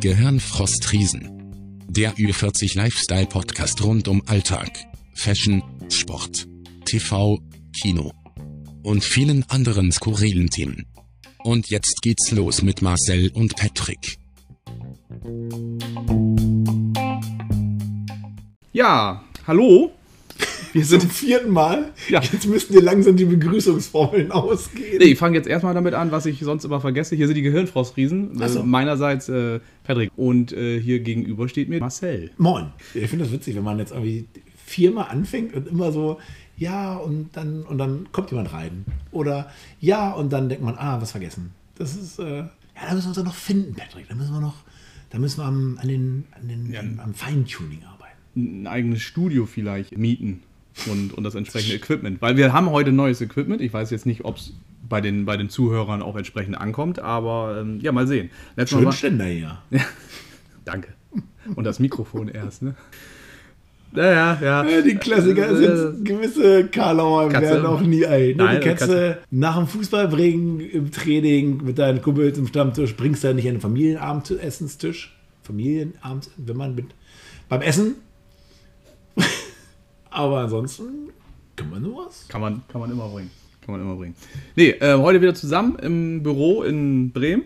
[0.00, 1.86] Gehirnfrostriesen.
[1.88, 4.70] Der Ü40 Lifestyle Podcast rund um Alltag,
[5.14, 6.48] Fashion, Sport,
[6.84, 7.38] TV,
[7.80, 8.12] Kino
[8.82, 10.86] und vielen anderen skurrilen Themen.
[11.44, 14.18] Und jetzt geht's los mit Marcel und Patrick.
[18.72, 19.92] Ja, hallo.
[20.72, 21.12] Wir Zum sind.
[21.12, 21.92] vierten Mal?
[22.08, 22.20] Ja.
[22.20, 24.98] Jetzt müssten dir langsam die Begrüßungsformeln ausgehen.
[24.98, 27.14] Nee, ich fange jetzt erstmal damit an, was ich sonst immer vergesse.
[27.14, 28.38] Hier sind die Gehirnfrostriesen.
[28.40, 28.60] Ach so.
[28.60, 30.10] Äh, meinerseits äh, Patrick.
[30.16, 32.30] Und äh, hier gegenüber steht mir Marcel.
[32.38, 32.72] Moin.
[32.94, 34.26] Ich finde das witzig, wenn man jetzt irgendwie
[34.64, 36.18] viermal anfängt und immer so,
[36.56, 38.86] ja, und dann, und dann kommt jemand rein.
[39.10, 41.50] Oder ja, und dann denkt man, ah, was vergessen.
[41.76, 42.48] Das ist, äh, ja,
[42.88, 44.08] da müssen wir uns doch noch finden, Patrick.
[44.08, 44.56] Da müssen wir noch,
[45.10, 48.62] da müssen wir am, an den, an den, am, am Feintuning arbeiten.
[48.62, 50.42] Ein eigenes Studio vielleicht mieten
[50.90, 52.20] und, und das entsprechende Equipment.
[52.22, 53.60] Weil wir haben heute neues Equipment.
[53.60, 54.52] Ich weiß jetzt nicht, ob es
[54.88, 58.30] bei den, bei den Zuhörern auch entsprechend ankommt, aber ähm, ja, mal sehen.
[58.56, 59.58] Letztes Mal Schön war- Ständer hier.
[60.64, 60.88] Danke.
[61.56, 62.74] Und das Mikrofon erst, ne?
[63.94, 64.80] Ja, ja, ja.
[64.82, 68.36] Die Klassiker Äh, sind gewisse Karlauer werden auch nie alt.
[68.38, 68.44] Ne?
[68.44, 69.18] Nein, die Katze, Katze.
[69.30, 73.56] nach dem Fußballbringen im Training mit deinen Kumpels im Stammtisch bringst du ja nicht an
[73.56, 75.14] den Familienabendessenstisch.
[75.42, 76.86] Familienabend, wenn man mit
[77.50, 77.96] beim Essen.
[80.12, 81.10] Aber ansonsten
[81.56, 82.28] kann man nur was.
[82.28, 83.30] Kann man, kann man immer bringen.
[83.64, 84.14] Kann man immer bringen.
[84.56, 87.44] Nee, äh, heute wieder zusammen im Büro in Bremen.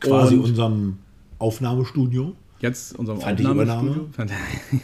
[0.00, 0.98] Quasi Und unserem
[1.38, 2.34] Aufnahmestudio.
[2.60, 4.08] jetzt unserem Fand Aufnahmestudio.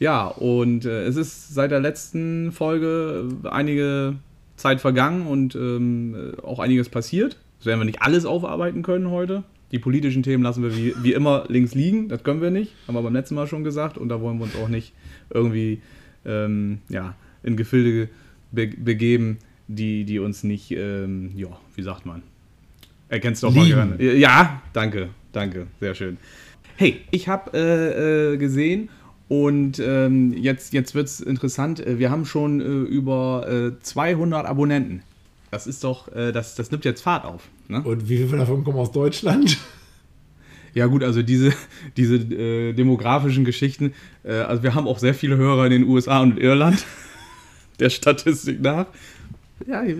[0.00, 4.16] Ja, und äh, es ist seit der letzten Folge äh, einige
[4.56, 7.36] Zeit vergangen und ähm, äh, auch einiges passiert.
[7.58, 9.44] Das werden wir nicht alles aufarbeiten können heute.
[9.72, 12.08] Die politischen Themen lassen wir wie, wie immer links liegen.
[12.08, 12.72] Das können wir nicht.
[12.86, 13.98] Haben wir beim letzten Mal schon gesagt.
[13.98, 14.92] Und da wollen wir uns auch nicht
[15.30, 15.80] irgendwie
[16.24, 18.08] ähm, ja, in Gefilde
[18.50, 22.22] be begeben, die, die uns nicht, ähm, ja, wie sagt man?
[23.08, 23.98] Erkennst du auch mal Lieben.
[23.98, 24.16] gerne.
[24.16, 26.16] Ja, danke, danke, sehr schön.
[26.76, 28.88] Hey, ich habe äh, äh, gesehen
[29.28, 31.84] und ähm, jetzt, jetzt wird es interessant.
[31.84, 35.02] Äh, Wir haben schon äh, über äh, 200 Abonnenten.
[35.50, 37.48] Das ist doch, äh, das, das nimmt jetzt Fahrt auf.
[37.70, 37.82] Ne?
[37.82, 39.58] Und wie viele davon kommen aus Deutschland?
[40.74, 41.52] Ja gut, also diese,
[41.96, 43.92] diese äh, demografischen Geschichten,
[44.24, 46.84] äh, also wir haben auch sehr viele Hörer in den USA und Irland,
[47.80, 48.86] der Statistik nach.
[49.66, 49.98] Ja, ich,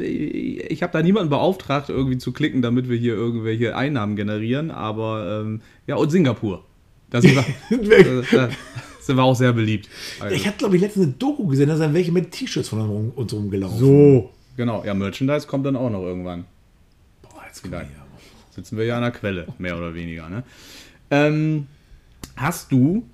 [0.71, 5.43] ich habe da niemanden beauftragt, irgendwie zu klicken, damit wir hier irgendwelche Einnahmen generieren, aber
[5.45, 6.65] ähm, ja, und Singapur.
[7.11, 8.49] Da sind wir, äh, da
[9.01, 9.89] sind wir auch sehr beliebt.
[10.21, 13.11] Also, Ich habe, glaube ich, letztens eine Doku gesehen, da sind welche mit T-Shirts von
[13.15, 13.79] uns rumgelaufen.
[13.79, 16.45] so, genau, ja, Merchandise kommt dann auch noch irgendwann.
[17.51, 17.91] Jetzt Vielleicht.
[17.91, 18.05] hier.
[18.55, 20.29] sitzen wir ja an der Quelle, mehr oder weniger.
[20.29, 20.45] Ne?
[21.11, 21.67] Ähm,
[22.37, 23.05] hast du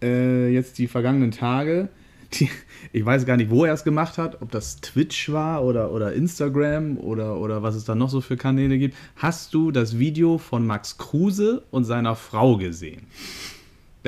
[0.00, 1.88] äh, jetzt die vergangenen Tage,
[2.34, 2.48] die,
[2.92, 6.12] ich weiß gar nicht, wo er es gemacht hat, ob das Twitch war oder, oder
[6.12, 10.38] Instagram oder, oder was es da noch so für Kanäle gibt, hast du das Video
[10.38, 13.08] von Max Kruse und seiner Frau gesehen?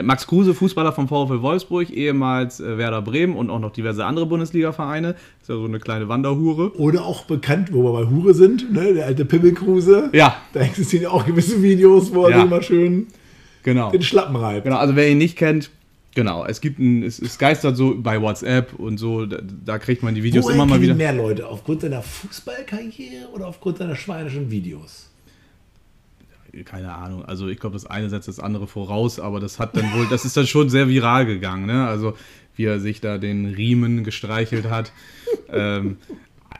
[0.03, 4.27] Max Kruse, Fußballer vom VfL Wolfsburg, ehemals äh, Werder Bremen und auch noch diverse andere
[4.27, 5.11] Bundesliga-Vereine.
[5.41, 6.73] Ist ja so eine kleine Wanderhure.
[6.79, 8.95] Oder auch bekannt, wo wir bei Hure sind, ne?
[8.95, 10.11] der alte Pimmelkruse.
[10.13, 12.43] Ja, Da existieren ja auch gewisse Videos, wo er Ja.
[12.45, 13.07] immer schön
[13.63, 13.91] genau.
[13.91, 14.65] den Schlappen reibt.
[14.65, 15.71] Genau, also wer ihn nicht kennt,
[16.15, 20.03] genau, es gibt ein, es, es geistert so bei WhatsApp und so, da, da kriegt
[20.03, 20.95] man die Videos Woher immer mal wieder.
[20.95, 21.47] mehr Leute?
[21.47, 25.08] Aufgrund seiner Fußballkarriere oder aufgrund seiner schweinischen Videos?
[26.65, 29.93] Keine Ahnung, also ich glaube, das eine setzt das andere voraus, aber das hat dann
[29.93, 31.87] wohl, das ist dann schon sehr viral gegangen, ne?
[31.87, 32.15] Also
[32.57, 34.93] wie er sich da den Riemen gestreichelt hat.
[35.53, 35.99] ähm,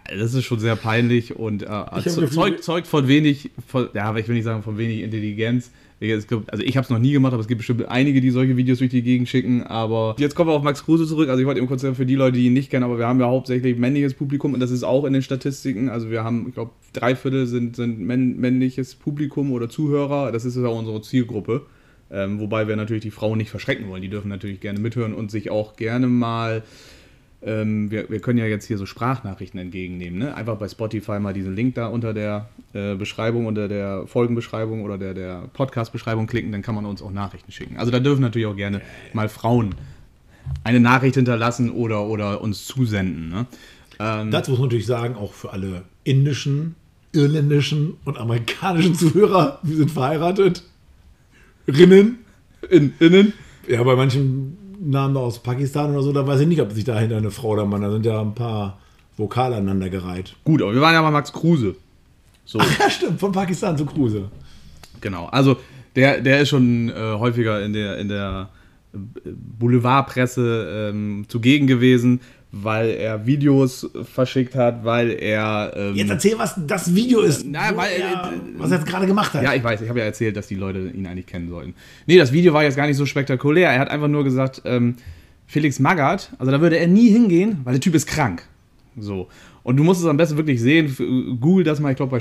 [0.09, 4.21] das ist schon sehr peinlich und äh, Gefühl- zeugt, zeugt von wenig, von, ja, aber
[4.21, 5.71] ich will nicht sagen von wenig Intelligenz.
[6.01, 8.79] Also ich habe es noch nie gemacht, aber es gibt bestimmt einige, die solche Videos
[8.79, 9.65] durch die Gegend schicken.
[9.65, 11.29] Aber jetzt kommen wir auf Max Kruse zurück.
[11.29, 13.07] Also ich wollte eben kurz sagen, für die Leute, die ihn nicht kennen, aber wir
[13.07, 15.89] haben ja hauptsächlich männliches Publikum und das ist auch in den Statistiken.
[15.89, 20.31] Also wir haben, ich glaube, drei Viertel sind, sind männ männliches Publikum oder Zuhörer.
[20.31, 21.67] Das ist ja unsere Zielgruppe.
[22.11, 24.01] Ähm, wobei wir natürlich die Frauen nicht verschrecken wollen.
[24.01, 26.63] Die dürfen natürlich gerne mithören und sich auch gerne mal
[27.43, 30.19] ähm, wir, wir können ja jetzt hier so Sprachnachrichten entgegennehmen.
[30.19, 30.35] Ne?
[30.35, 34.99] Einfach bei Spotify mal diesen Link da unter der äh, Beschreibung, unter der Folgenbeschreibung oder
[34.99, 37.77] der, der Podcast-Beschreibung klicken, dann kann man uns auch Nachrichten schicken.
[37.77, 38.81] Also da dürfen natürlich auch gerne
[39.13, 39.75] mal Frauen
[40.65, 43.29] eine Nachricht hinterlassen oder, oder uns zusenden.
[43.29, 43.47] Ne?
[44.01, 46.75] Ähm, Dazu muss man natürlich sagen, auch für alle indischen,
[47.13, 50.65] irländischen und amerikanischen Zuhörer, wir sind verheiratet.
[51.69, 52.19] Rinnen.
[52.71, 53.33] in, innen.
[53.69, 57.17] Ja, bei manchen Namen aus Pakistan oder so, da weiß ich nicht, ob sich dahinter
[57.17, 58.79] eine Frau oder Mann, da sind ja ein paar
[59.17, 60.37] Vokale aneinandergereiht.
[60.45, 61.75] Gut, aber wir waren ja bei Max Kruse.
[62.45, 62.59] So.
[62.59, 64.31] Ja, stimmt, von Pakistan zu Kruse.
[65.01, 65.57] Genau, also
[65.97, 68.49] der, der ist schon äh, häufiger in der, in der
[68.95, 68.99] äh,
[69.59, 72.21] Boulevardpresse ähm, zugegen gewesen.
[72.51, 75.73] Weil er Videos verschickt hat, weil er.
[75.77, 77.45] Ähm, Jetzt erzähl, was das Video ist.
[77.47, 79.43] Na, weil, er, äh, was er jetzt gerade gemacht hat.
[79.43, 81.75] Ja, ich weiß, ich habe ja erzählt, dass die Leute ihn eigentlich kennen sollten.
[82.07, 83.71] Nee, das Video war jetzt gar nicht so spektakulär.
[83.71, 84.97] Er hat einfach nur gesagt, ähm,
[85.47, 88.43] Felix Magath, also da würde er nie hingehen, weil der Typ ist krank.
[88.99, 89.29] So.
[89.63, 90.87] Und du musst es am besten wirklich sehen.
[90.87, 91.03] F-
[91.41, 92.21] Google das mal, ich glaube bei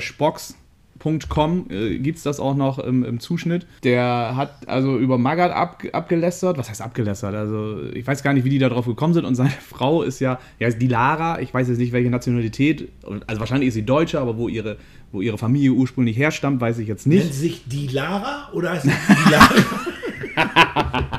[1.00, 3.66] Spox.com äh, gibt es das auch noch im, im Zuschnitt.
[3.84, 6.58] Der hat also über Magath ab, abgelästert.
[6.58, 7.34] Was heißt abgelästert?
[7.34, 9.24] Also ich weiß gar nicht, wie die da drauf gekommen sind.
[9.24, 11.40] Und seine Frau ist ja, ja ist die Lara.
[11.40, 12.88] Ich weiß jetzt nicht, welche Nationalität.
[13.26, 14.76] Also wahrscheinlich ist sie Deutsche, aber wo ihre,
[15.12, 17.22] wo ihre Familie ursprünglich herstammt, weiß ich jetzt nicht.
[17.22, 19.54] Nennt sich die Lara oder heißt sie die Lara?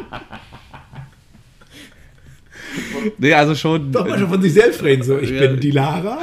[3.17, 5.47] Nee, also schon, Doch mal schon von sich selbst reden, so, ich Ja.
[5.47, 6.17] bin die Lara.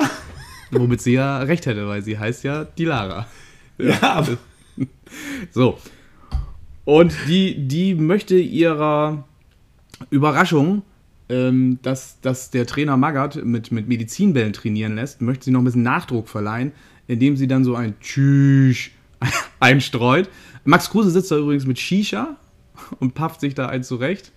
[0.71, 3.27] womit sie ja recht hätte, weil sie heißt ja die Lara.
[3.79, 4.39] Ja, aber
[5.53, 5.79] So.
[6.85, 9.25] Und die, die möchte ihrer
[10.11, 10.83] Überraschung,
[11.29, 15.65] ähm, dass, dass der Trainer Magath mit, mit Medizinbällen trainieren lässt, möchte sie noch ein
[15.65, 16.73] bisschen Nachdruck verleihen,
[17.09, 18.91] indem sie dann so ein Tschüss
[19.61, 20.29] einstreut.
[20.65, 22.37] Max Kruse sitzt da übrigens mit Shisha
[23.01, 24.33] und pafft sich da ein zurecht.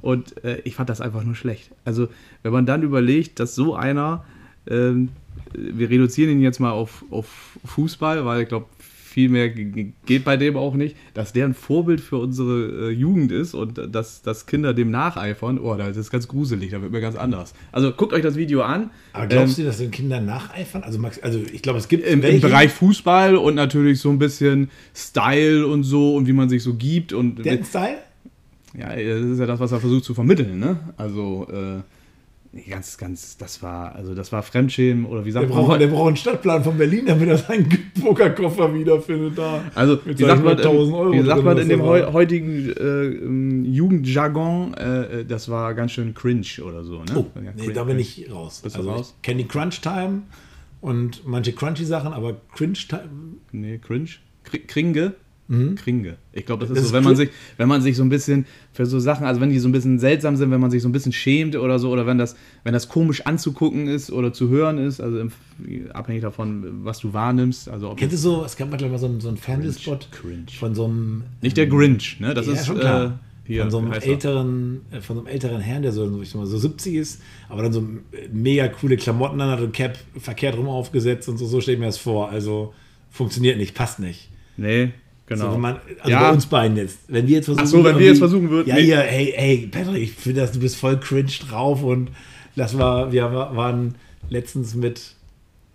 [0.00, 1.70] Und äh, ich fand das einfach nur schlecht.
[1.84, 2.08] Also,
[2.42, 4.24] wenn man dann überlegt, dass so einer,
[4.68, 5.08] ähm,
[5.54, 9.88] wir reduzieren ihn jetzt mal auf, auf Fußball, weil ich glaube, viel mehr ge- ge-
[10.06, 13.78] geht bei dem auch nicht, dass der ein Vorbild für unsere äh, Jugend ist und
[13.94, 17.52] dass, dass Kinder dem nacheifern, oh, das ist ganz gruselig, da wird mir ganz anders.
[17.72, 18.88] Also guckt euch das Video an.
[19.12, 20.82] Aber glaubst Ähm, du, dass den Kindern nacheifern?
[20.82, 24.18] Also, Max, also ich glaube, es gibt im, im Bereich Fußball und natürlich so ein
[24.18, 27.98] bisschen Style und so und wie man sich so gibt und Den Style?
[28.78, 30.78] ja, das ist ja das, was er versucht zu vermitteln, ne?
[30.96, 31.82] Also, äh,
[32.52, 35.80] nee, ganz, ganz, das war, also das war Fremdschämen oder wie Der sagt braucht, man?
[35.80, 37.66] der braucht einen Stadtplan von Berlin, damit er seinen
[38.00, 39.64] Pokerkoffer wiederfindet da.
[39.74, 41.86] Also, Mit wie sagt man, 1000 Euro in, wie sagt man in dem war.
[41.88, 47.12] heu heutigen äh, ähm, Jugendjargon, äh, äh, das war ganz schön cringe oder so, ne?
[47.16, 48.60] Oh, Ja, nee, da bin ich raus.
[48.62, 49.14] Bist also raus?
[49.16, 50.22] ich kenne die Crunch Time
[50.80, 53.08] und manche crunchy Sachen, aber Cringe Time.
[53.52, 54.10] Nee, cringe.
[54.44, 54.66] Kri-
[55.52, 55.74] Kringe?
[55.74, 56.16] Kringe.
[56.32, 56.80] Ich glaube, das ist Mhm.
[56.82, 59.40] Das so, wenn man, sich, wenn man sich so ein bisschen für so Sachen, also
[59.40, 61.78] wenn die so ein bisschen seltsam sind, wenn man sich so ein bisschen schämt oder
[61.78, 65.32] so, oder wenn das, wenn das komisch anzugucken ist oder zu hören ist, also im,
[65.92, 67.68] abhängig davon, was du wahrnimmst.
[67.68, 70.08] Also Kennst du so, es gab mal, glaube ich, mal so einen, so einen Fernsehspot
[70.58, 71.24] von so einem.
[71.42, 72.34] nicht der Grinch, ne?
[72.34, 73.04] Das ja, ist schon klar.
[73.04, 73.10] Äh,
[73.44, 74.02] hier, von so einem er?
[74.04, 77.22] älteren, äh, von so einem älteren Herrn, der so, ich sag mal, so 70 ist,
[77.48, 77.80] aber dann so
[78.12, 81.74] äh, mega coole Klamotten an hat und Cap verkehrt rum aufgesetzt und so, so stelle
[81.74, 82.28] ich mir das vor.
[82.30, 82.72] Also
[83.10, 84.30] funktioniert nicht, passt nicht.
[84.56, 84.90] Nee,
[85.34, 85.46] genau.
[85.48, 86.20] So, wenn man, also Ja.
[86.20, 87.00] bei uns beiden jetzt.
[87.08, 87.64] Wenn wir jetzt versuchen.
[87.64, 88.82] Ach so, wenn wir jetzt versuchen würden, Ja, nee.
[88.82, 92.10] hier, hey, hey, Patrick, ich finde, dass du bist voll cringe drauf und
[92.56, 93.94] das war, wir wa- waren
[94.28, 95.14] letztens mit,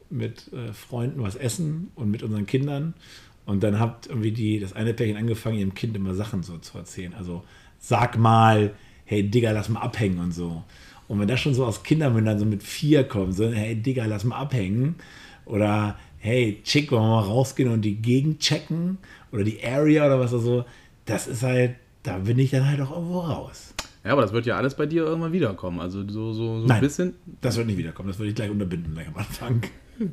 [0.10, 2.94] mit äh, Freunden was essen und mit unseren Kindern
[3.46, 6.78] und dann habt irgendwie die, das eine Pärchen angefangen, ihrem Kind immer Sachen so zu
[6.78, 7.14] erzählen.
[7.18, 7.44] Also,
[7.80, 8.72] sag mal,
[9.06, 10.64] hey, Digga, lass mal abhängen und so.
[11.08, 14.24] Und wenn das schon so aus Kindermündern so mit vier kommt, so, hey, Digga, lass
[14.26, 14.96] mal abhängen.
[15.46, 18.98] Oder, hey, Chick, wollen wir mal rausgehen und die Gegend checken?
[19.32, 20.66] Oder die Area oder was so.
[21.06, 23.74] Das ist halt, da bin ich dann halt auch irgendwo raus.
[24.04, 25.80] Ja, aber das wird ja alles bei dir irgendwann wiederkommen.
[25.80, 26.82] Also so, so, so ein Nein.
[26.82, 27.16] bisschen.
[27.42, 28.08] Das wird nicht wiederkommen.
[28.08, 29.62] Das würde ich gleich unterbinden, gleich am Anfang.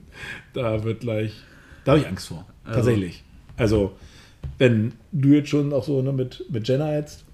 [0.54, 1.34] Da wird gleich,
[1.84, 2.46] da habe ich Angst vor.
[2.64, 3.22] Tatsächlich.
[3.58, 3.92] Also,
[4.56, 7.26] wenn du jetzt schon auch so ne, mit, mit Jenna jetzt,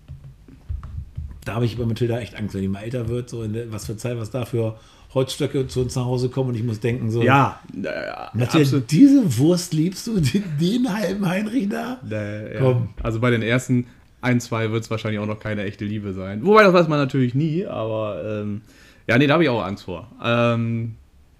[1.44, 3.72] da habe ich bei Mathilda echt Angst, wenn die mal älter wird, so in der,
[3.72, 4.76] was für Zeit, was da für
[5.14, 8.90] Holzstöcke zu uns nach Hause kommen und ich muss denken, so, Ja, Mathilda, absolut.
[8.90, 11.98] diese Wurst liebst du, den, den halben Heinrich da?
[12.08, 12.60] Ja.
[12.60, 12.90] Komm.
[13.02, 13.86] Also bei den ersten
[14.20, 16.44] ein, zwei wird es wahrscheinlich auch noch keine echte Liebe sein.
[16.44, 18.60] Wobei, das weiß man natürlich nie, aber ähm,
[19.08, 20.08] ja, nee, da habe ich auch Angst vor.
[20.22, 20.94] Ähm,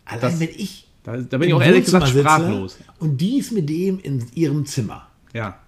[0.05, 2.77] Allein Das- wenn ich da, da bin ich auch ehrlich gesagt sprachlos.
[2.99, 5.07] Und die ist mit dem in ihrem Zimmer.
[5.33, 5.59] Ja.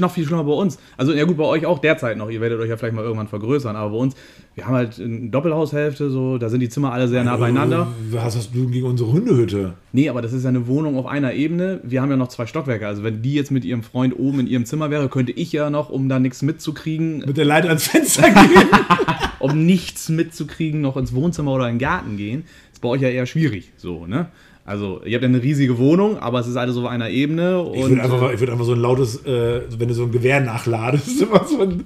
[0.00, 0.78] Noch viel schlimmer bei uns.
[0.96, 2.28] Also, ja gut, bei euch auch derzeit noch.
[2.30, 3.76] Ihr werdet euch ja vielleicht mal irgendwann vergrößern.
[3.76, 4.14] Aber bei uns,
[4.54, 7.88] wir haben halt eine Doppelhaushälfte, so, da sind die Zimmer alle sehr nah beieinander.
[8.10, 9.74] Äh, Was hast du gegen unsere Hundehütte?
[9.92, 11.80] Nee, aber das ist ja eine Wohnung auf einer Ebene.
[11.84, 12.86] Wir haben ja noch zwei Stockwerke.
[12.86, 15.70] Also, wenn die jetzt mit ihrem Freund oben in ihrem Zimmer wäre, könnte ich ja
[15.70, 18.68] noch, um da nichts mitzukriegen, Mit der Leiter ans Fenster gehen?
[19.38, 22.44] um nichts mitzukriegen, noch ins Wohnzimmer oder in den Garten gehen.
[22.72, 24.28] Ist bei euch ja eher schwierig, so, ne?
[24.66, 27.70] Also, ihr habt ja eine riesige Wohnung, aber es ist alles so auf einer Ebene.
[27.74, 30.40] Ich würde einfach, ich würd einfach so ein lautes, äh, wenn du so ein Gewehr
[30.40, 31.84] nachladest, immer so ein.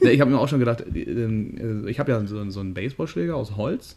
[0.00, 3.56] Ich habe mir auch schon gedacht, äh, ich habe ja so, so einen Baseballschläger aus
[3.56, 3.96] Holz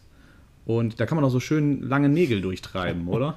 [0.66, 3.34] und da kann man auch so schön lange Nägel durchtreiben, oder?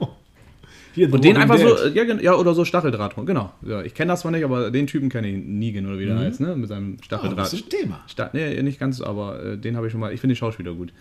[0.94, 1.96] Hier, Und den einfach so, Dead.
[1.96, 3.54] äh, ja, ja oder so Stacheldraht, genau.
[3.66, 6.10] Ja, ich kenne das zwar nicht, aber den Typen kenne ich, Negan oder wie Mhm.
[6.10, 6.56] der heißt, ne?
[6.58, 7.40] Mit seinem Ah, Stacheldraht.
[7.40, 8.02] das ist ein Thema.
[8.08, 10.74] Sta nee, nicht ganz, aber äh, den habe ich schon mal, ich finde den Schauspieler
[10.74, 10.92] gut.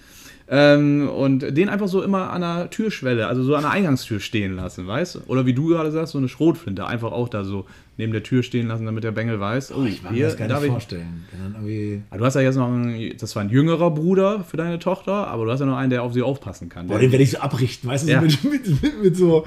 [0.52, 4.56] Ähm, und den einfach so immer an der Türschwelle, also so an der Eingangstür stehen
[4.56, 5.20] lassen, weißt du?
[5.28, 7.66] Oder wie du gerade sagst, so eine Schrotflinte, einfach auch da so,
[7.96, 10.36] neben der Tür stehen lassen, damit der Bengel weiß, oh, Ich mag mir hier das
[10.36, 10.70] gar nicht ich.
[10.72, 11.24] vorstellen.
[11.54, 14.80] Irgendwie, Ah, Du hast ja jetzt noch einen, das war ein jüngerer Bruder für deine
[14.80, 16.88] Tochter, aber du hast ja noch einen, der auf sie aufpassen kann.
[16.88, 18.20] boah, den werde ich so abrichten, weißt du, Ja.
[18.20, 19.46] mit, mit, mit, mit so.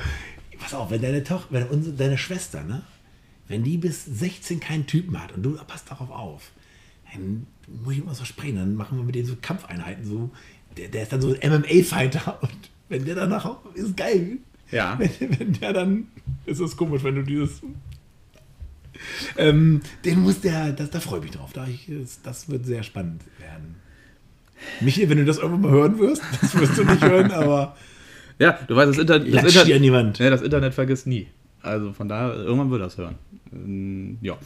[0.60, 2.82] Pass auf, wenn deine Tochter, wenn unsere, deine Schwester, ne?
[3.50, 6.52] Wenn die bis 16 keinen Typen hat und du passt darauf auf,
[7.14, 7.46] dann
[7.84, 10.30] muss ich immer so sprechen, dann machen wir mit denen so Kampfeinheiten so.
[10.78, 12.52] Der, der ist dann so ein MMA-Fighter und
[12.90, 14.38] wenn der danach ist geil.
[14.72, 14.98] Ja.
[14.98, 16.08] Wenn, wenn der dann,
[16.46, 17.62] ist das komisch, wenn du dieses.
[19.38, 21.52] Ähm, den muss der, das, da freue ich mich drauf.
[21.54, 21.90] Da ich,
[22.24, 23.76] das, wird sehr spannend werden.
[24.82, 27.76] Michael, wenn du das irgendwann mal hören wirst, das wirst du nicht hören, aber
[28.40, 31.28] Ja, du weißt, das, Inter das, Inter ja, das Internet vergisst nie.
[31.62, 33.16] Also von daher, irgendwann wird das hören.
[33.52, 34.38] Ähm, Ja.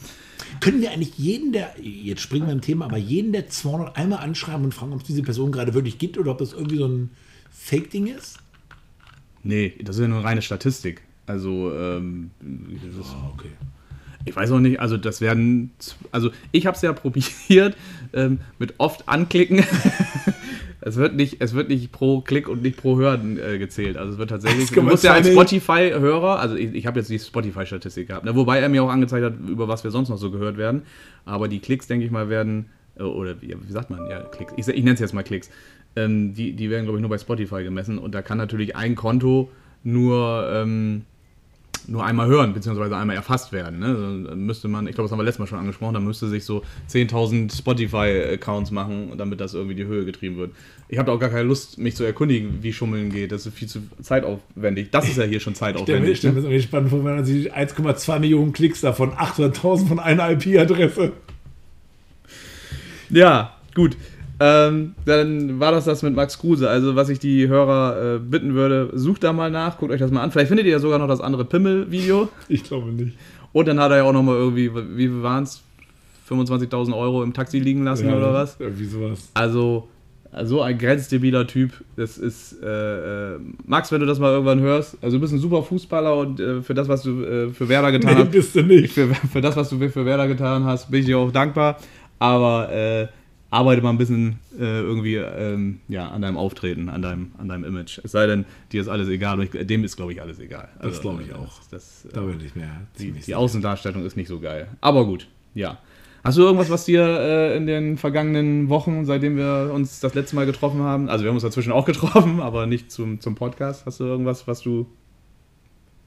[0.60, 4.20] Können wir eigentlich jeden, der, jetzt springen wir im Thema, aber jeden der 200 einmal
[4.20, 6.86] anschreiben und fragen, ob es diese Person gerade wirklich gibt oder ob das irgendwie so
[6.86, 7.10] ein
[7.50, 8.38] Fake-Ding ist?
[9.42, 11.02] Nee, das ist ja nur reine Statistik.
[11.26, 13.50] Also, ähm, Ah, okay.
[14.24, 15.70] ich weiß auch nicht, also das werden,
[16.10, 17.76] also ich habe es ja probiert
[18.12, 19.62] ähm, mit oft anklicken.
[20.88, 23.96] es, wird nicht, es wird nicht pro Klick und nicht pro Hören äh, gezählt.
[23.96, 27.10] Also es wird tatsächlich, du musst ja als nicht- Spotify-Hörer, also ich, ich habe jetzt
[27.10, 30.18] die Spotify-Statistik gehabt, ne, wobei er mir auch angezeigt hat, über was wir sonst noch
[30.18, 30.82] so gehört werden.
[31.24, 32.66] Aber die Klicks, denke ich mal, werden,
[32.98, 35.50] äh, oder wie, wie sagt man, ja, Klicks, ich, ich nenne es jetzt mal Klicks,
[35.96, 37.98] ähm, die, die werden, glaube ich, nur bei Spotify gemessen.
[37.98, 39.50] Und da kann natürlich ein Konto
[39.84, 41.02] nur, ähm,
[41.88, 43.78] nur einmal hören, beziehungsweise einmal erfasst werden.
[43.78, 44.24] Ne?
[44.28, 46.44] Dann müsste man, ich glaube, das haben wir letztes Mal schon angesprochen, da müsste sich
[46.44, 50.52] so 10.000 Spotify-Accounts machen, damit das irgendwie die Höhe getrieben wird.
[50.88, 53.32] Ich habe da auch gar keine Lust, mich zu erkundigen, wie Schummeln geht.
[53.32, 54.90] Das ist viel zu zeitaufwendig.
[54.90, 56.22] Das ist ja hier schon Ich stelle mir, zeitaufwendig.
[56.22, 56.32] Ne?
[56.32, 61.12] das irgendwie spannend vor, wenn man sich 1,2 Millionen Klicks davon, 800.000 von einer IP-Adresse.
[63.10, 63.96] Ja, gut.
[64.40, 66.68] Ähm, dann war das das mit Max Kruse.
[66.70, 70.10] Also, was ich die Hörer äh, bitten würde, sucht da mal nach, guckt euch das
[70.12, 70.30] mal an.
[70.30, 72.28] Vielleicht findet ihr ja sogar noch das andere Pimmel-Video.
[72.48, 73.16] Ich glaube nicht.
[73.52, 75.62] Und dann hat er ja auch nochmal irgendwie, wie waren es?
[76.30, 78.56] 25.000 Euro im Taxi liegen lassen oder was?
[78.60, 79.30] Irgendwie sowas.
[79.32, 79.88] Also,
[80.44, 81.72] so ein grenzdebiler Typ.
[81.96, 82.66] Das ist, äh,
[83.34, 86.38] äh, Max, wenn du das mal irgendwann hörst, also du bist ein super Fußballer und
[86.38, 88.92] äh, für das, was du äh, für Werder getan Nee, hast, bist du nicht.
[88.92, 91.78] für, für das, was du für Werder getan hast, bin ich dir auch dankbar.
[92.18, 93.06] Aber äh,
[93.50, 97.64] arbeite mal ein bisschen äh, irgendwie ähm, ja, an deinem Auftreten, an deinem, an deinem
[97.64, 97.98] Image.
[98.04, 99.40] Es sei denn, dir ist alles egal.
[99.42, 100.68] Ich, dem ist, glaube ich, alles egal.
[100.78, 101.58] Also, Das glaube ich auch.
[101.70, 102.82] Das, das, Da bin ich mehr.
[102.98, 103.34] die, die.
[103.34, 104.68] Außendarstellung ist nicht so geil.
[104.82, 105.78] Aber gut, ja.
[106.24, 110.36] Hast du irgendwas, was dir äh, in den vergangenen Wochen, seitdem wir uns das letzte
[110.36, 113.86] Mal getroffen haben, also wir haben uns dazwischen auch getroffen, aber nicht zum, zum Podcast,
[113.86, 114.86] hast du irgendwas, was du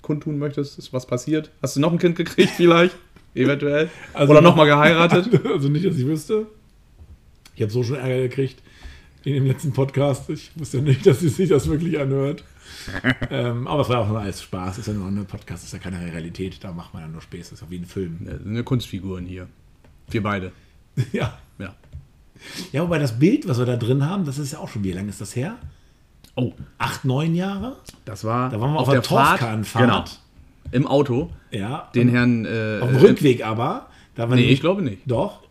[0.04, 0.78] kundtun möchtest?
[0.78, 1.50] Ist was passiert?
[1.62, 2.96] Hast du noch ein Kind gekriegt vielleicht?
[3.34, 3.90] Eventuell?
[4.14, 5.30] Also Oder noch- nochmal geheiratet?
[5.52, 6.46] Also nicht, dass ich wüsste.
[7.56, 8.62] Ich habe so schon Ärger gekriegt
[9.24, 10.30] in dem letzten Podcast.
[10.30, 12.44] Ich wusste ja nicht, dass sie sich das wirklich anhört.
[13.30, 14.78] ähm, aber es war auch nur alles Spaß.
[14.78, 16.64] Ist ja nur ein Podcast, ist ja keine Realität.
[16.64, 17.54] Da macht man ja nur Späße.
[17.54, 18.20] Ist ja wie ein Film.
[18.26, 19.48] Ja, sind ja Kunstfiguren hier.
[20.10, 20.52] Wir beide.
[21.14, 21.38] Ja.
[21.58, 21.74] Ja.
[22.74, 24.92] Ja, wobei das Bild, was wir da drin haben, das ist ja auch schon, wie
[24.92, 25.58] lange ist das her?
[26.36, 27.78] Oh, Acht, neun Jahre?
[28.04, 29.40] das war Da waren wir auf, auf der der Fahrt.
[29.40, 29.86] Torfkahnfahrt.
[29.86, 30.04] Genau.
[30.72, 31.30] Im Auto.
[31.52, 31.90] Ja.
[31.96, 32.46] Den Herrn.
[32.46, 33.88] Äh, auf dem Rückweg aber.
[34.16, 35.00] Da Nee, ich glaube nicht.
[35.06, 35.44] Doch.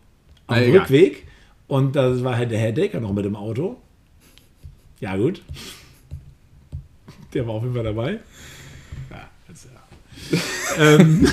[0.47, 0.75] Auf dem.
[0.75, 1.25] Rückweg.
[1.71, 3.77] Und da war halt der Herr Decker noch mit dem Auto.
[4.99, 5.41] Ja, gut.
[7.33, 8.19] Der war auf jeden Fall dabei.
[9.09, 10.37] Ja, jetzt, ja.
[10.77, 11.25] ähm,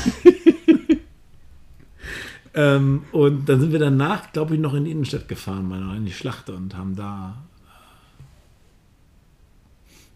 [2.54, 6.07] ähm, und dann sind wir danach, glaube ich, noch in die Innenstadt gefahren, noch in
[6.07, 7.42] die Schlacht und haben da.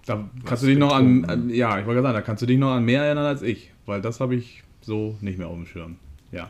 [0.07, 2.47] Da kannst du dich noch an, an, ja, ich wollte gerade sagen, da kannst du
[2.47, 5.57] dich noch an mehr erinnern als ich, weil das habe ich so nicht mehr auf
[5.57, 5.97] dem Schirm.
[6.31, 6.49] Ja.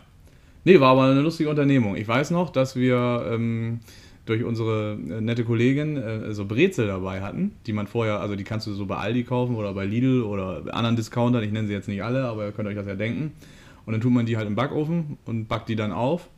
[0.65, 1.97] Nee, war aber eine lustige Unternehmung.
[1.97, 3.81] Ich weiß noch, dass wir ähm,
[4.27, 8.45] durch unsere äh, nette Kollegin äh, so Brezel dabei hatten, die man vorher, also die
[8.45, 11.73] kannst du so bei Aldi kaufen oder bei Lidl oder anderen Discountern, ich nenne sie
[11.73, 13.33] jetzt nicht alle, aber ihr könnt euch das ja denken.
[13.85, 16.29] Und dann tut man die halt im Backofen und backt die dann auf.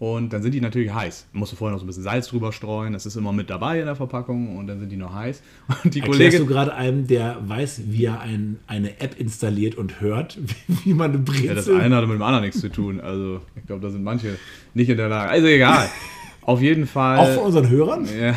[0.00, 1.26] Und dann sind die natürlich heiß.
[1.32, 2.92] Musst du vorher noch so ein bisschen Salz drüber streuen.
[2.92, 5.42] Das ist immer mit dabei in der Verpackung und dann sind die noch heiß.
[5.84, 6.40] Und die Erklärst Kollegin.
[6.40, 10.94] du gerade einem, der weiß, wie er ein, eine App installiert und hört, wie, wie
[10.94, 11.46] man eine Brezel...
[11.46, 13.00] Ja, das eine hat mit dem anderen nichts zu tun.
[13.00, 14.38] Also, ich glaube, da sind manche
[14.72, 15.30] nicht in der Lage.
[15.30, 15.88] Also, egal.
[16.42, 17.18] Auf jeden Fall.
[17.18, 18.06] auch von unseren Hörern?
[18.18, 18.36] ja.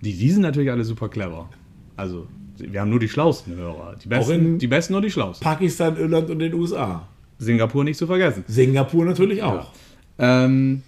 [0.00, 1.48] Die, die sind natürlich alle super clever.
[1.96, 3.96] Also, wir haben nur die schlausten Hörer.
[4.02, 5.44] Die besten, die besten und die schlausten.
[5.44, 7.08] Pakistan, Irland und den USA.
[7.38, 8.44] Singapur nicht zu vergessen.
[8.46, 9.72] Singapur natürlich auch.
[10.18, 10.82] Ähm,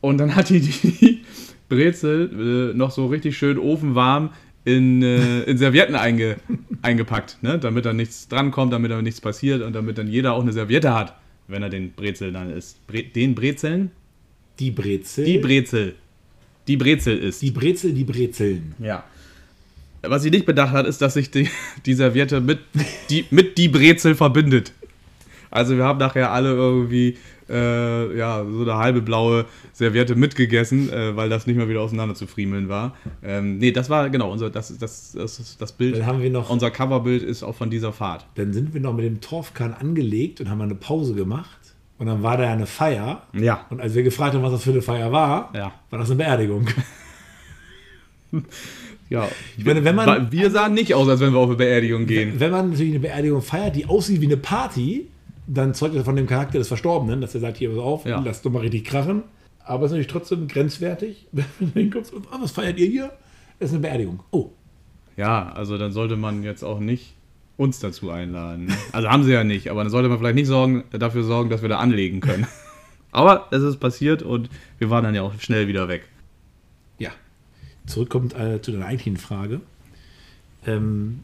[0.00, 1.20] und dann hat die die
[1.68, 4.30] Brezel äh, noch so richtig schön ofenwarm
[4.64, 6.36] in, äh, in Servietten einge,
[6.82, 7.58] eingepackt, ne?
[7.58, 10.92] damit da nichts drankommt, damit da nichts passiert und damit dann jeder auch eine Serviette
[10.92, 11.16] hat,
[11.48, 12.84] wenn er den Brezel dann isst.
[12.86, 13.92] Bre den Brezeln?
[14.58, 15.24] Die Brezel.
[15.24, 15.94] Die Brezel.
[16.66, 17.42] Die Brezel ist.
[17.42, 18.74] Die Brezel, die Brezeln.
[18.80, 19.04] Ja.
[20.02, 21.48] Was sie nicht bedacht hat, ist, dass sich die,
[21.84, 22.58] die Serviette mit
[23.10, 24.72] die, mit die Brezel verbindet.
[25.50, 27.16] Also wir haben nachher alle irgendwie
[27.48, 32.14] äh, ja, so eine halbe blaue Serviette mitgegessen, äh, weil das nicht mehr wieder auseinander
[32.14, 32.94] zu friemeln war.
[33.22, 35.96] Ähm, nee, das war genau unser, das, das, das, das, das Bild.
[35.96, 38.26] Dann haben wir noch, unser Coverbild ist auch von dieser Fahrt.
[38.34, 41.58] dann sind wir noch mit dem Torfkahn angelegt und haben eine Pause gemacht.
[41.98, 43.22] Und dann war da eine Feier.
[43.32, 43.64] Ja.
[43.70, 45.72] Und als wir gefragt haben, was das für eine Feier war, Ja.
[45.88, 46.66] war das eine Beerdigung.
[49.08, 49.28] Ja.
[49.56, 52.40] Ich meine, wenn man, wir sahen nicht aus, als wenn wir auf eine Beerdigung gehen.
[52.40, 55.06] wenn man natürlich eine Beerdigung feiert, die aussieht wie eine Party,
[55.46, 58.20] dann zeugt das von dem Charakter des Verstorbenen, dass er sagt, hier, pass auf, Ja.
[58.20, 59.22] lasst doch mal richtig krachen.
[59.64, 63.12] Aber es ist natürlich trotzdem grenzwertig, wenn du hinkommst und, ah, was feiert ihr hier?
[63.58, 64.22] Es ist eine Beerdigung.
[64.30, 64.50] Oh,
[65.16, 67.14] Ja, also dann sollte man jetzt auch nicht
[67.56, 68.70] uns dazu einladen.
[68.92, 71.62] Also haben sie ja nicht, aber dann sollte man vielleicht nicht sorgen, dafür sorgen, dass
[71.62, 72.46] wir da anlegen können.
[73.12, 76.06] Aber es ist passiert und wir waren dann ja auch schnell wieder weg.
[76.98, 77.08] Ja.
[77.86, 79.62] Zurückkommt äh, zu deiner eigentlichen Frage.
[80.66, 81.20] Ähm,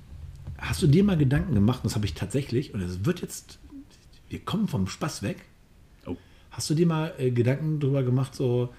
[0.56, 3.58] hast du dir mal Gedanken gemacht, und das habe ich tatsächlich, und es wird jetzt,
[4.32, 5.36] wir kommen vom Spaß weg.
[6.06, 6.16] Oh.
[6.50, 8.70] Hast du dir mal äh, Gedanken darüber gemacht, so,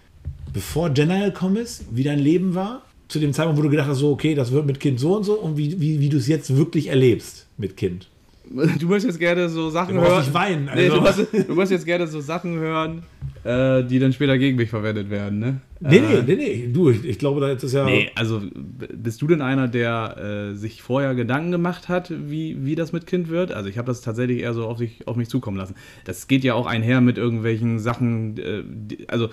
[0.51, 2.81] bevor Jenna gekommen ist, wie dein Leben war?
[3.07, 5.23] Zu dem Zeitpunkt, wo du gedacht hast, so, okay, das wird mit Kind so und
[5.23, 8.09] so, und wie, wie, wie du es jetzt wirklich erlebst mit Kind.
[8.79, 10.19] Du möchtest jetzt gerne so Sachen hören.
[10.19, 10.95] nicht weinen, Nee, also.
[10.95, 13.03] du, möchtest, du möchtest jetzt gerne so Sachen hören,
[13.43, 15.61] äh, die dann später gegen mich verwendet werden, ne?
[15.79, 17.85] Nee, äh, nee, nee, nee, du, ich, ich glaube, da ist es ja.
[17.85, 22.75] Nee, also bist du denn einer, der äh, sich vorher Gedanken gemacht hat, wie, wie
[22.75, 23.51] das mit Kind wird?
[23.51, 25.75] Also ich habe das tatsächlich eher so auf, sich, auf mich zukommen lassen.
[26.05, 29.29] Das geht ja auch einher mit irgendwelchen Sachen, äh, die, also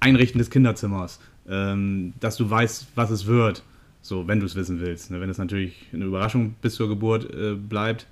[0.00, 3.62] Einrichten des Kinderzimmers, ähm, dass du weißt, was es wird,
[4.00, 5.10] so wenn du es wissen willst.
[5.10, 5.20] Ne?
[5.20, 8.06] Wenn es natürlich eine Überraschung bis zur Geburt äh, bleibt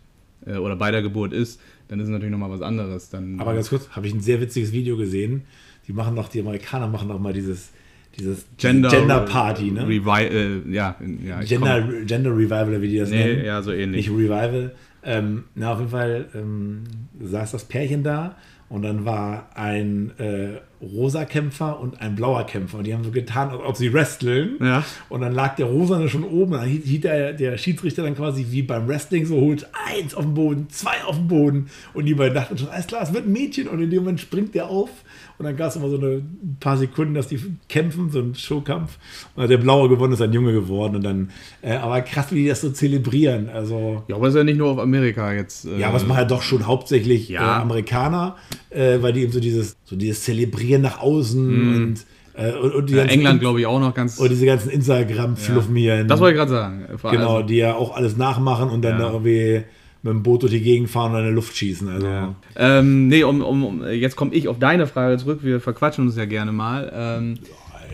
[0.45, 3.11] äh, oder bei der Geburt ist, dann ist es natürlich nochmal was anderes.
[3.11, 5.43] Dann, Aber ganz kurz, habe ich ein sehr witziges Video gesehen.
[5.87, 7.71] Die machen doch, die Amerikaner machen doch mal dieses,
[8.19, 9.87] dieses Gender, Gender Party, ne?
[9.87, 13.38] Revi äh, ja, ja, Gender, komm- Gender Revival, oder wie die das nennen.
[13.40, 14.09] Nee, ja, so ähnlich.
[14.09, 14.75] Nicht Revival.
[15.05, 16.83] Ähm, na, auf jeden Fall ähm,
[17.23, 18.37] saß das Pärchen da
[18.68, 22.78] und dann war ein äh, rosa Kämpfer und ein blauer Kämpfer.
[22.78, 24.56] Und die haben so getan, als ob sie wresteln.
[24.61, 24.85] Ja.
[25.08, 26.52] Und dann lag der Rosane schon oben.
[26.52, 30.35] Dann hielt, der, der Schiedsrichter dann quasi wie beim Wrestling so, holt eins auf den
[30.35, 31.70] Boden, zwei auf den Boden.
[31.94, 33.68] Und die beiden dachten schon, alles klar, es wird ein Mädchen.
[33.68, 34.90] Und in dem Moment springt der auf.
[35.38, 38.35] Und dann gab es immer so eine ein paar Sekunden, dass die kämpfen, so ein
[38.35, 38.96] Showkampf.
[39.35, 40.96] Und hat der Blaue gewonnen, ist ein Junge geworden.
[40.96, 41.31] Und dann,
[41.62, 43.49] äh, aber krass, wie die das so zelebrieren.
[43.51, 45.66] Also, Ja, aber ist ja nicht nur auf Amerika jetzt.
[45.66, 47.59] äh, ja, aber es machen ja doch schon hauptsächlich Ja.
[47.59, 48.37] äh, Amerikaner,
[48.70, 51.94] äh, weil die eben so dieses, so dieses Zelebrieren nach außen und,
[52.35, 54.18] äh, und, und ja, England, glaube ich, auch noch ganz.
[54.18, 56.09] und diese ganzen Instagram-Fluffmieren.
[56.09, 56.87] das wollte ich gerade sagen.
[57.11, 59.07] Genau, also, die ja auch alles nachmachen und dann Ja.
[59.07, 59.64] da irgendwie
[60.07, 61.88] mit dem Boot durch die Gegend fahren und in der Luft schießen.
[61.88, 62.35] Also, ja.
[62.57, 65.40] ähm, nee, um, um, jetzt komme ich auf deine Frage zurück.
[65.42, 66.90] Wir verquatschen uns ja gerne mal.
[66.95, 67.38] Ähm,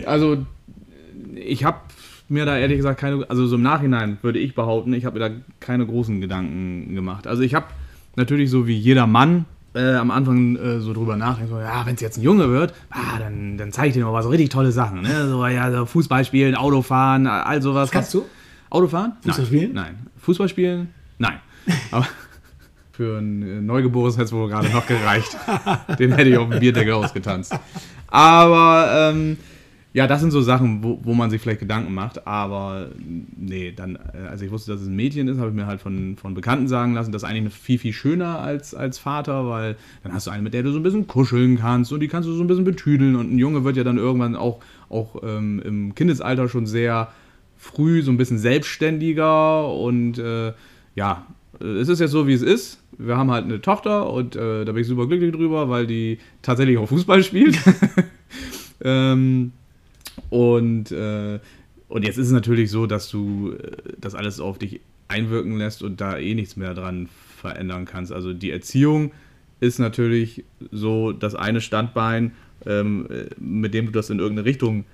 [0.07, 0.39] also,
[1.35, 1.79] ich habe
[2.29, 5.29] mir da ehrlich gesagt keine, also so im Nachhinein würde ich behaupten, ich habe mir
[5.29, 7.27] da keine großen Gedanken gemacht.
[7.27, 7.67] Also, ich habe
[8.17, 11.95] natürlich so wie jeder Mann äh, am Anfang äh, so drüber nachdenkt, so, ja, wenn
[11.95, 14.51] es jetzt ein Junge wird, ah, dann, dann zeige ich dir mal was so richtig
[14.51, 15.03] tolle Sachen.
[15.03, 15.29] Ne?
[15.29, 17.91] So, ja, so Fußball spielen, Autofahren, all sowas.
[17.91, 18.25] kannst du?
[18.71, 19.13] Autofahren?
[19.23, 19.47] Fußball Nein.
[19.47, 19.73] spielen?
[19.73, 20.07] Nein.
[20.19, 20.89] Fußball spielen?
[21.19, 21.41] Nein.
[21.91, 22.07] Aber
[22.93, 25.37] für ein äh, Neugeborenes hätte es wohl gerade noch gereicht.
[25.99, 27.59] Den hätte ich auf dem Bierdeckel ausgetanzt.
[28.09, 29.39] Aber ähm,
[29.95, 32.27] ja, das sind so Sachen, wo, wo man sich vielleicht Gedanken macht.
[32.27, 32.89] Aber
[33.37, 35.81] nee, dann, äh, als ich wusste, dass es ein Mädchen ist, habe ich mir halt
[35.81, 39.77] von, von Bekannten sagen lassen, das ist eigentlich viel, viel schöner als, als Vater, weil
[40.03, 42.29] dann hast du eine, mit der du so ein bisschen kuscheln kannst und die kannst
[42.29, 43.17] du so ein bisschen betüdeln.
[43.17, 47.09] Und ein Junge wird ja dann irgendwann auch, auch ähm, im Kindesalter schon sehr
[47.59, 50.53] früh so ein bisschen selbstständiger und äh,
[50.95, 51.27] ja,
[51.63, 52.83] es ist jetzt so, wie es ist.
[52.99, 56.19] Wir haben halt eine Tochter und äh, da bin ich super glücklich drüber, weil die
[56.43, 57.59] tatsächlich auch Fußball spielt.
[58.85, 59.53] ähm,
[60.31, 61.39] und, äh,
[61.89, 65.83] und jetzt ist es natürlich so, dass du äh, das alles auf dich einwirken lässt
[65.83, 68.13] und da eh nichts mehr dran verändern kannst.
[68.13, 69.13] Also die Erziehung
[69.61, 72.33] ist natürlich so das eine Standbein,
[72.67, 74.85] ähm, äh, mit dem du das in irgendeine Richtung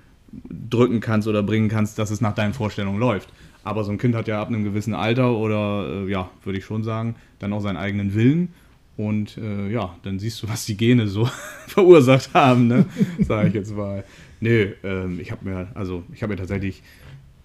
[0.69, 3.29] drücken kannst oder bringen kannst, dass es nach deinen Vorstellungen läuft.
[3.69, 6.65] Aber so ein Kind hat ja ab einem gewissen Alter oder, äh, ja, würde ich
[6.65, 8.49] schon sagen, dann auch seinen eigenen Willen.
[8.97, 11.29] Und äh, ja, dann siehst du, was die Gene so
[11.67, 12.85] verursacht haben, ne?
[13.19, 14.03] sage ich jetzt mal.
[14.41, 16.81] Nö, ähm, ich habe mir, also ich habe mir tatsächlich,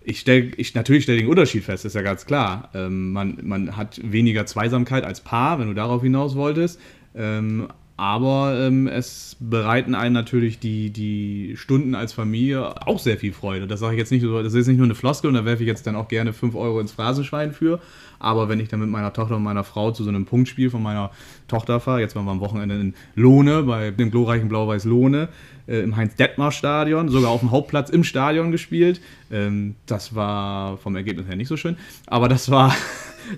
[0.03, 2.71] ich stelle, ich, natürlich stelle den Unterschied fest, ist ja ganz klar.
[2.75, 6.81] Ähm, man, man hat weniger Zweisamkeit als Paar, wenn du darauf hinaus wolltest.
[7.15, 13.33] Ähm, aber ähm, es bereiten einen natürlich die, die Stunden als Familie auch sehr viel
[13.33, 13.69] Freude.
[13.69, 15.69] Das sage ich jetzt nicht das ist nicht nur eine Floskel und da werfe ich
[15.69, 17.81] jetzt dann auch gerne 5 Euro ins Phrasenschwein für.
[18.19, 20.83] Aber wenn ich dann mit meiner Tochter und meiner Frau zu so einem Punktspiel von
[20.83, 21.11] meiner
[21.47, 25.29] Tochter fahre, jetzt waren wir am Wochenende in Lohne, bei dem glorreichen Blau-Weiß Lohne,
[25.69, 29.01] äh, im Heinz-Detmar-Stadion, sogar auf dem Hauptplatz im Stadion gespielt.
[29.31, 31.77] Ähm, das war vom Ergebnis her nicht so schön,
[32.07, 32.75] aber das war,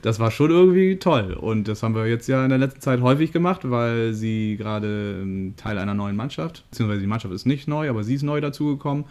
[0.03, 1.35] das war schon irgendwie toll.
[1.35, 5.21] Und das haben wir jetzt ja in der letzten Zeit häufig gemacht, weil sie gerade
[5.23, 8.41] ähm, Teil einer neuen Mannschaft, beziehungsweise die Mannschaft ist nicht neu, aber sie ist neu
[8.41, 9.05] dazugekommen.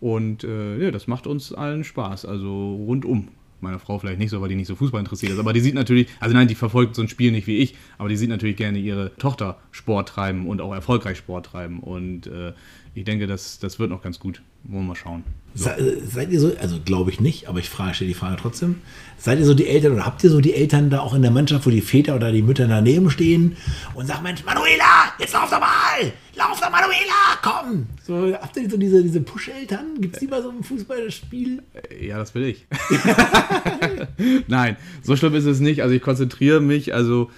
[0.00, 3.28] Und äh, ja, das macht uns allen Spaß, also rundum.
[3.62, 5.38] Meine Frau vielleicht nicht so, weil die nicht so Fußball interessiert ist.
[5.38, 8.08] Aber die sieht natürlich, also nein, die verfolgt so ein Spiel nicht wie ich, aber
[8.08, 11.80] die sieht natürlich gerne ihre Tochter Sport treiben und auch erfolgreich Sport treiben.
[11.80, 12.54] Und äh,
[13.00, 14.42] ich denke, das, das wird noch ganz gut.
[14.64, 15.24] Wollen wir mal schauen.
[15.54, 18.36] Se- äh, Seid ihr so, also glaube ich nicht, aber ich frage, stelle die Frage
[18.40, 18.76] trotzdem.
[19.16, 21.30] Seid ihr so die Eltern oder habt ihr so die Eltern da auch in der
[21.30, 23.56] Mannschaft, wo die Väter oder die Mütter daneben stehen
[23.94, 26.12] und sagen, Mensch, Manuela, jetzt lauf doch mal!
[26.36, 27.86] Lauf doch, Manuela, komm!
[28.06, 29.98] So, habt ihr so diese, diese Push-Eltern?
[30.00, 31.62] Gibt es die bei so einem Fußballspiel?
[32.02, 32.66] Ja, das will ich.
[34.46, 35.82] Nein, so schlimm ist es nicht.
[35.82, 37.30] Also ich konzentriere mich also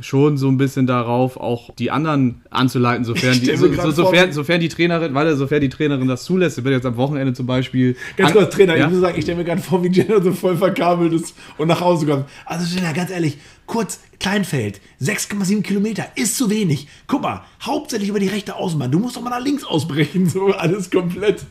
[0.00, 4.60] schon so ein bisschen darauf, auch die anderen anzuleiten, sofern die, so, so, sofern, sofern
[4.60, 7.96] die Trainerin, weil sofern die Trainerin das zulässt, ich bin jetzt am Wochenende zum Beispiel.
[8.16, 8.86] Ganz an- kurz, Trainer, ja?
[8.86, 11.68] ich muss sagen, ich stelle mir gerade vor, wie Jenna so voll verkabelt ist und
[11.68, 12.24] nach Hause kommt.
[12.44, 16.88] Also Jenna, ganz ehrlich, kurz, Kleinfeld, 6,7 Kilometer, ist zu wenig.
[17.06, 18.90] Guck mal, hauptsächlich über die rechte Außenbahn.
[18.90, 20.28] Du musst doch mal nach links ausbrechen.
[20.34, 21.44] So alles komplett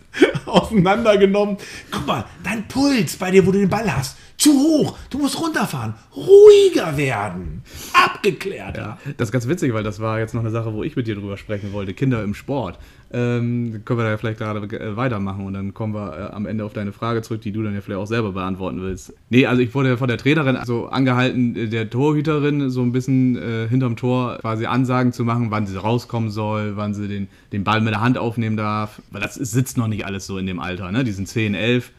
[0.45, 1.57] auseinandergenommen.
[1.89, 4.97] Guck mal, dein Puls bei dir, wo du den Ball hast, zu hoch.
[5.09, 5.93] Du musst runterfahren.
[6.15, 7.61] Ruhiger werden.
[7.93, 8.75] Abgeklärt.
[8.75, 11.07] Ja, das ist ganz witzig, weil das war jetzt noch eine Sache, wo ich mit
[11.07, 11.93] dir drüber sprechen wollte.
[11.93, 12.77] Kinder im Sport.
[13.15, 16.65] Ähm, können wir da vielleicht gerade äh, weitermachen und dann kommen wir äh, am Ende
[16.65, 19.13] auf deine Frage zurück, die du dann ja vielleicht auch selber beantworten willst.
[19.29, 23.35] Nee, also ich wurde von der Trainerin so angehalten, äh, der Torhüterin so ein bisschen
[23.35, 27.63] äh, hinterm Tor quasi Ansagen zu machen, wann sie rauskommen soll, wann sie den, den
[27.63, 28.99] Ball mit der Hand aufnehmen darf.
[29.11, 31.03] Weil das sitzt noch nicht alles so in dem Alter, ne?
[31.03, 31.91] Die sind 10, 11.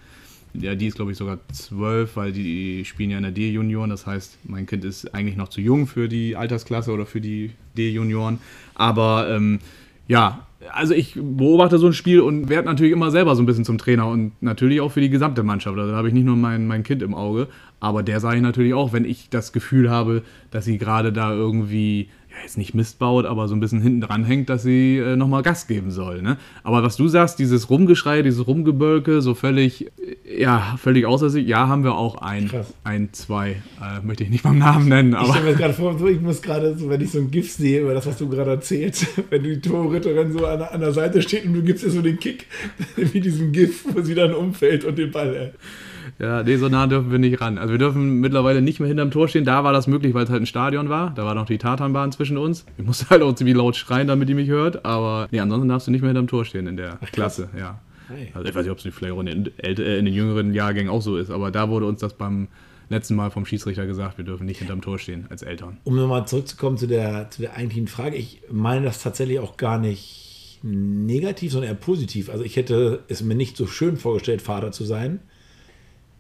[0.55, 3.91] Ja, die ist, glaube ich, sogar zwölf, weil die spielen ja in der D-Junioren.
[3.91, 7.53] Das heißt, mein Kind ist eigentlich noch zu jung für die Altersklasse oder für die
[7.77, 8.39] D-Junioren.
[8.75, 9.61] Aber ähm,
[10.09, 13.65] ja, also ich beobachte so ein Spiel und werde natürlich immer selber so ein bisschen
[13.65, 15.77] zum Trainer und natürlich auch für die gesamte Mannschaft.
[15.79, 17.49] Also da habe ich nicht nur mein, mein Kind im Auge,
[17.81, 21.33] aber der sage ich natürlich auch, wenn ich das Gefühl habe, dass sie gerade da
[21.33, 24.97] irgendwie ja, jetzt nicht Mist baut, aber so ein bisschen hinten dran hängt, dass sie
[24.99, 26.21] äh, nochmal Gas geben soll.
[26.23, 26.37] Ne?
[26.63, 29.87] Aber was du sagst, dieses Rumgeschrei, dieses Rumgebölke, so völlig,
[30.27, 32.75] äh, ja, völlig außer sich, ja, haben wir auch ein, Krass.
[32.83, 36.09] ein, zwei, äh, möchte ich nicht beim Namen nennen, Ich aber stelle mir gerade vor,
[36.09, 38.51] ich muss gerade, so, wenn ich so ein GIF sehe über das, was du gerade
[38.51, 41.91] erzählst, wenn die Torhüterin so an, der- an der Seite steht und du gibst ihr
[41.91, 42.47] so den Kick,
[42.97, 45.35] wie diesen GIF, wo sie dann umfällt und den Ball.
[45.37, 45.51] Äh.
[46.19, 47.59] Ja, nee, so nah dürfen wir nicht ran.
[47.59, 49.45] Also wir dürfen mittlerweile nicht mehr hinterm Tor stehen.
[49.45, 51.13] Da war das möglich, weil es halt ein Stadion war.
[51.15, 52.65] Da war noch die Tatanbahn zwischen uns.
[52.79, 54.85] Ich musste halt auch ziemlich laut schreien, damit die mich hört.
[54.85, 57.81] Aber nee, ansonsten darfst du nicht mehr hinterm Tor stehen in der Klasse, ja.
[58.09, 58.31] Hey.
[58.35, 61.01] Also ich weiß nicht, ob es vielleicht auch in äh, in den jüngeren Jahrgängen auch
[61.01, 62.49] so ist, aber da wurde uns das beim
[62.91, 65.79] letzten Mal vom Schiedsrichter gesagt, wir dürfen nicht hinterm Tor stehen als Eltern.
[65.85, 69.79] Um nochmal zurückzukommen zu der, zu der eigentlichen Frage, ich meine das tatsächlich auch gar
[69.79, 72.31] nicht negativ, sondern eher positiv.
[72.31, 75.21] Also ich hätte es mir nicht so schön vorgestellt, Vater zu sein.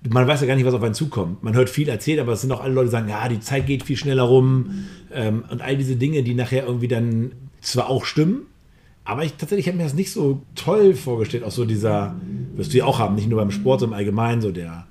[0.08, 1.42] Man weiß ja gar nicht, was auf einen zukommt.
[1.42, 3.66] Man hört viel erzählt, aber es sind auch alle Leute, die sagen, ja, die Zeit
[3.66, 8.04] geht viel schneller rum ähm, und all diese Dinge, die nachher irgendwie dann zwar auch
[8.04, 8.46] stimmen,
[9.04, 12.16] aber ich tatsächlich habe mir das nicht so toll vorgestellt, auch so dieser,
[12.54, 14.86] wirst du ja auch haben, nicht nur beim Sport, sondern allgemein so der,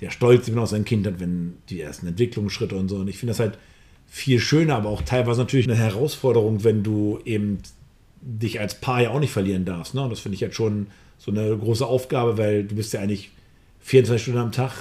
[0.00, 2.96] der Stolz, den man auf sein Kind hat, wenn die ersten Entwicklungsschritte und so.
[2.96, 3.58] Und ich finde das halt
[4.06, 7.58] viel schöner, aber auch teilweise natürlich eine Herausforderung, wenn du eben
[8.22, 9.94] dich als Paar ja auch nicht verlieren darfst.
[9.94, 10.02] Ne?
[10.02, 10.86] Und das finde ich jetzt schon
[11.18, 13.30] so eine große Aufgabe, weil du bist ja eigentlich
[13.80, 14.72] 24 Stunden am Tag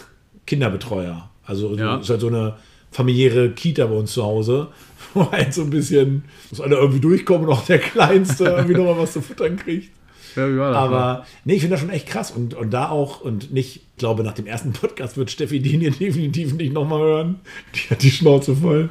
[0.46, 1.30] Kinderbetreuer.
[1.46, 1.98] Also Ja.
[1.98, 2.56] ist halt so eine
[2.92, 4.68] familiäre Kita bei uns zu Hause,
[5.14, 8.98] wo halt so ein bisschen, muss alle irgendwie durchkommen und auch der Kleinste irgendwie nochmal
[8.98, 9.92] was zu futtern kriegt.
[10.36, 10.78] Ja, wie war das?
[10.78, 12.32] Aber nee, ich finde das schon echt krass.
[12.32, 15.82] Und, und da auch, und nicht, ich glaube, nach dem ersten Podcast wird Steffi den
[15.82, 17.40] hier definitiv nicht nochmal hören.
[17.74, 18.90] Die hat die Schnauze voll.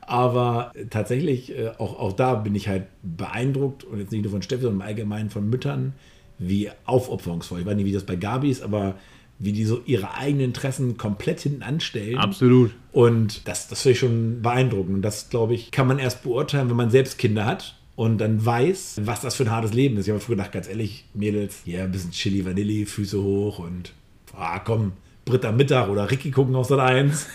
[0.00, 4.42] Aber tatsächlich, äh, auch, auch da bin ich halt beeindruckt, und jetzt nicht nur von
[4.42, 5.92] Steffi, sondern im Allgemeinen von Müttern,
[6.38, 7.60] wie aufopferungsvoll.
[7.60, 8.94] Ich weiß nicht, wie das bei Gabi ist, aber
[9.40, 12.18] wie die so ihre eigenen Interessen komplett hinten anstellen.
[12.18, 12.72] Absolut.
[12.92, 14.96] Und das, das finde ich schon beeindruckend.
[14.96, 18.44] Und das, glaube ich, kann man erst beurteilen, wenn man selbst Kinder hat und dann
[18.44, 20.06] weiß, was das für ein hartes Leben ist.
[20.06, 23.94] Ich habe früher gedacht, ganz ehrlich, Mädels, ja, ein bisschen Chili Vanilli, Füße hoch und
[24.36, 24.92] ah, komm,
[25.24, 27.28] Britta Mittag oder Ricky gucken auf Sat 1.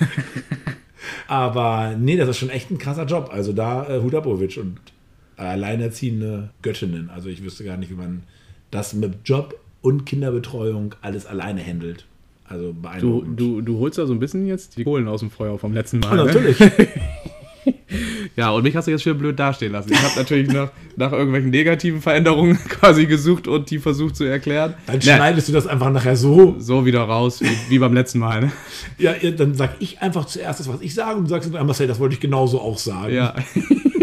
[1.27, 3.29] Aber nee, das ist schon echt ein krasser Job.
[3.31, 4.79] Also da äh, Hut ab, Ovic und
[5.37, 7.09] alleinerziehende Göttinnen.
[7.09, 8.23] Also ich wüsste gar nicht, wie man
[8.69, 12.05] das mit Job und Kinderbetreuung alles alleine handelt.
[12.47, 13.39] Also Du, beeindruckend.
[13.39, 15.99] du, du holst da so ein bisschen jetzt die Kohlen aus dem Feuer vom letzten
[15.99, 16.17] Mal.
[16.17, 16.33] Ja, ne?
[16.33, 16.57] natürlich.
[18.35, 19.91] Ja, und mich hast du jetzt schön blöd dastehen lassen.
[19.93, 24.73] Ich habe natürlich nach, nach irgendwelchen negativen Veränderungen quasi gesucht und die versucht zu erklären.
[24.87, 26.55] Dann Na, schneidest du das einfach nachher so.
[26.59, 28.41] so wieder raus, wie, wie beim letzten Mal.
[28.41, 28.51] Ne?
[28.97, 31.87] Ja, dann sag ich einfach zuerst das, was ich sage und du sagst, ah, Marcel,
[31.87, 33.13] das wollte ich genauso auch sagen.
[33.13, 33.33] Ja.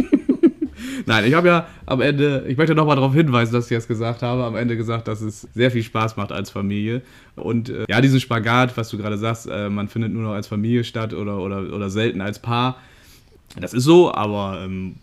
[1.07, 4.23] Nein, ich habe ja am Ende, ich möchte nochmal darauf hinweisen, dass ich es gesagt
[4.23, 7.03] habe, am Ende gesagt, dass es sehr viel Spaß macht als Familie.
[7.37, 10.47] Und äh, ja, diesen Spagat, was du gerade sagst, äh, man findet nur noch als
[10.47, 12.77] Familie statt oder, oder, oder selten als Paar.
[13.61, 14.95] Das ist so, aber ähm,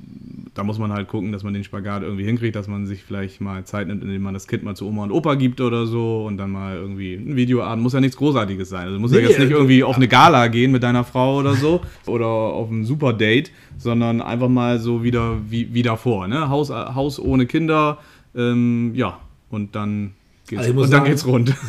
[0.55, 3.39] da muss man halt gucken, dass man den Spagat irgendwie hinkriegt, dass man sich vielleicht
[3.41, 6.25] mal Zeit nimmt, indem man das Kind mal zu Oma und Opa gibt oder so
[6.25, 7.83] und dann mal irgendwie ein Videoabend.
[7.83, 8.87] Muss ja nichts Großartiges sein.
[8.87, 11.37] Also muss ja Nee, jetzt nicht äh, irgendwie auf eine Gala gehen mit deiner Frau
[11.37, 16.27] oder so oder auf ein super Date, sondern einfach mal so wieder wie, wie davor.
[16.27, 16.49] Ne?
[16.49, 17.99] Haus, Haus ohne Kinder,
[18.35, 19.19] ähm, ja,
[19.51, 20.11] und dann
[20.47, 21.55] geht's, Also und dann sagen- geht's rund.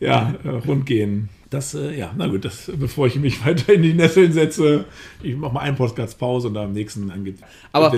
[0.00, 1.28] Ja, äh, rund gehen.
[1.50, 4.84] Das, äh, ja, na gut, das, bevor ich mich weiter in die Nesseln setze,
[5.22, 7.92] ich mache mal einen Podcast Pause und dann am nächsten dann geht's Aber-.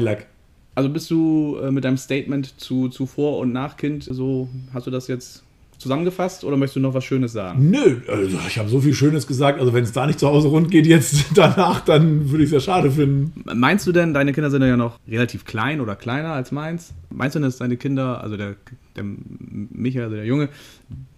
[0.75, 4.91] Also bist du äh, mit deinem Statement zu, zu Vor- und Nachkind so, hast du
[4.91, 5.43] das jetzt
[5.77, 7.71] zusammengefasst oder möchtest du noch was Schönes sagen?
[7.71, 9.61] Nö, also ich habe so viel Schönes gesagt.
[9.61, 12.55] Also wenn es da nicht zu Hause rund geht jetzt danach, dann würde ich es
[12.55, 13.33] ja schade finden.
[13.55, 16.95] Meinst du denn, deine Kinder sind ja noch relativ klein oder kleiner als meins?
[17.11, 18.55] Meinst du denn, dass deine Kinder, also der,
[18.97, 20.49] der Michael, also der Junge,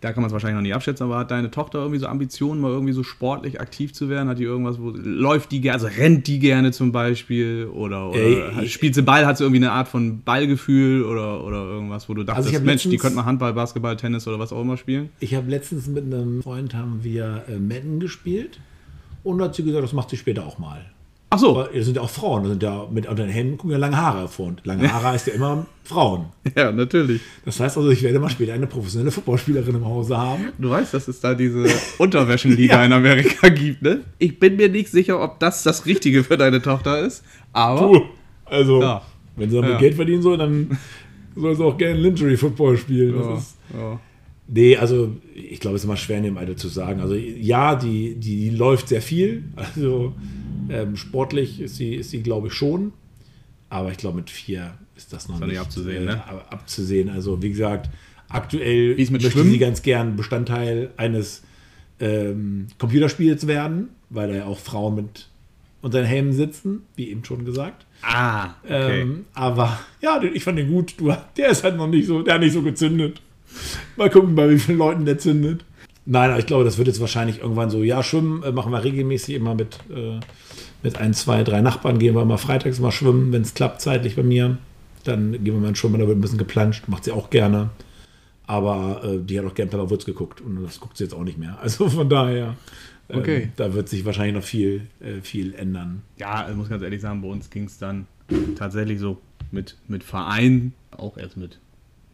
[0.00, 2.60] da kann man es wahrscheinlich noch nicht abschätzen, aber hat deine Tochter irgendwie so Ambitionen,
[2.60, 4.28] mal irgendwie so sportlich aktiv zu werden?
[4.28, 7.66] Hat die irgendwas, wo läuft die gerne, also rennt die gerne zum Beispiel?
[7.66, 8.18] Oder, oder
[8.58, 12.14] Ey, spielt sie Ball, hat sie irgendwie eine Art von Ballgefühl oder, oder irgendwas, wo
[12.14, 14.52] du dachtest, Also ich hab Mensch, die letztens- könnte mal Handball, Basketball, Tennis oder was
[14.52, 15.10] auch immer spielen?
[15.20, 18.60] Ich habe letztens mit einem Freund haben wir äh, Madden gespielt
[19.22, 20.84] und hat sie gesagt, das macht sie später auch mal.
[21.34, 23.56] Ach so, Aber das sind ja auch Frauen, das sind ja mit unter den Händen
[23.56, 24.46] gucken ja lange Haare hervor.
[24.46, 26.26] Und lange Haare heißt ja immer Frauen.
[26.56, 27.20] ja, natürlich.
[27.44, 30.52] Das heißt also, ich werde mal später eine professionelle Footballspielerin im Hause haben.
[30.58, 31.66] Du weißt, dass es da diese
[31.98, 32.84] Unterwäschenliga Ja.
[32.84, 34.02] in Amerika gibt, ne?
[34.18, 38.00] Ich bin mir nicht sicher, ob das das Richtige für deine Tochter ist, aber Puh.
[38.44, 39.02] Also, Ja.
[39.34, 39.78] wenn sie damit Ja.
[39.78, 40.78] Geld verdienen soll, dann
[41.34, 43.16] soll sie auch gerne Lingerie Football spielen.
[43.18, 44.00] Das ja, ist, ja.
[44.46, 47.00] Nee, also ich glaube, es ist immer schwer in dem Alter zu sagen.
[47.00, 49.44] Also ja, die, die läuft sehr viel.
[49.56, 50.14] Also
[50.70, 52.92] ähm, sportlich ist sie, ist sie glaube ich, schon.
[53.68, 56.24] Aber ich glaube, mit vier ist das noch noch nicht, abzusehen, ne?
[56.26, 57.08] ab- abzusehen.
[57.10, 57.90] Also wie gesagt,
[58.28, 59.50] aktuell möchte Schwimmen?
[59.50, 61.42] sie ganz gern Bestandteil eines
[62.00, 65.28] ähm, Computerspiels werden, weil da ja auch Frauen mit
[65.82, 67.84] unter den Helmen sitzen, wie eben schon gesagt.
[68.02, 69.02] Ah, okay.
[69.02, 70.94] Ähm, aber ja, ich fand den gut.
[70.98, 73.20] Du, der ist halt noch nicht so, der hat nicht so gezündet.
[73.96, 75.64] Mal gucken, bei wie vielen Leuten der zündet.
[76.06, 78.84] Nein, aber ich glaube, das wird jetzt wahrscheinlich irgendwann so, ja, schwimmen äh, machen wir
[78.84, 80.20] regelmäßig immer mit, äh,
[80.82, 84.16] mit ein, zwei, drei Nachbarn, gehen wir mal freitags mal schwimmen, wenn es klappt zeitlich
[84.16, 84.58] bei mir.
[85.04, 87.70] Dann gehen wir mal schwimmen, da wird ein bisschen geplanscht, macht sie auch gerne.
[88.46, 91.24] Aber äh, die hat auch gern Pepper Woods geguckt und das guckt sie jetzt auch
[91.24, 91.58] nicht mehr.
[91.62, 92.56] Also von daher,
[93.08, 93.48] ähm, Okay.
[93.56, 96.02] da wird sich wahrscheinlich noch viel, äh, viel ändern.
[96.18, 98.06] ja, ich muss ganz ehrlich sagen, bei uns ging es dann
[98.56, 99.18] tatsächlich so
[99.50, 101.58] mit, mit Verein auch erst mit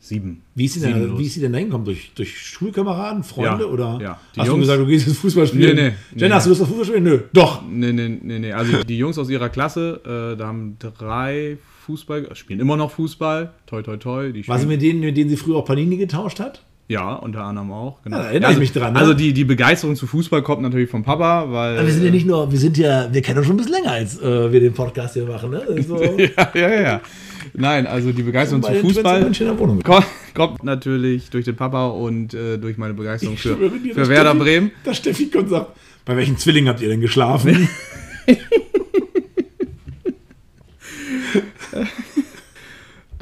[0.01, 0.43] sieben.
[0.55, 1.85] Wie ist sie denn, wie ist sie denn da hingekommen?
[1.85, 4.21] Durch, durch Schulkameraden, Freunde Ja, oder ja.
[4.35, 5.77] Die hast du Jungs- gesagt, du gehst jetzt Fußball spielen?
[5.77, 6.35] Nee, nee, Jenna, nee.
[6.35, 7.05] hast du Lust auf Fußball spielen?
[7.05, 7.21] Nö.
[7.33, 7.63] Doch.
[7.71, 8.53] Nee, nee, nee, nee.
[8.53, 13.53] Also die Jungs aus ihrer Klasse, äh, da haben drei Fußball, spielen immer noch Fußball.
[13.67, 14.33] Toi, toi, toi.
[14.33, 16.63] Die War sie mit denen, mit denen sie früher auch Panini getauscht hat?
[16.89, 18.03] Ja, unter anderem auch.
[18.03, 18.17] Genau.
[18.17, 18.99] Ja, da erinnere also, ich mich dran, ne?
[18.99, 21.79] Also die, die Begeisterung zu Fußball kommt natürlich vom Papa, weil.
[21.79, 23.75] Aber wir sind ja nicht nur, wir sind ja, wir kennen uns schon ein bisschen
[23.75, 25.51] länger, als äh, wir den Podcast hier machen.
[25.51, 25.63] Ne?
[25.69, 27.01] Also, ja, ja, ja.
[27.55, 29.31] Nein, also die Begeisterung zu Fußball
[29.85, 34.09] kommt, kommt natürlich durch den Papa und äh, durch meine Begeisterung für, schwöre für dass
[34.09, 34.71] Werder Steffi- Bremen.
[34.85, 37.69] Da Steffi kommt sagt, bei welchen Zwillingen habt ihr denn geschlafen?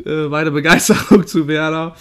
[0.07, 1.95] Äh, meine Begeisterung zu Werder.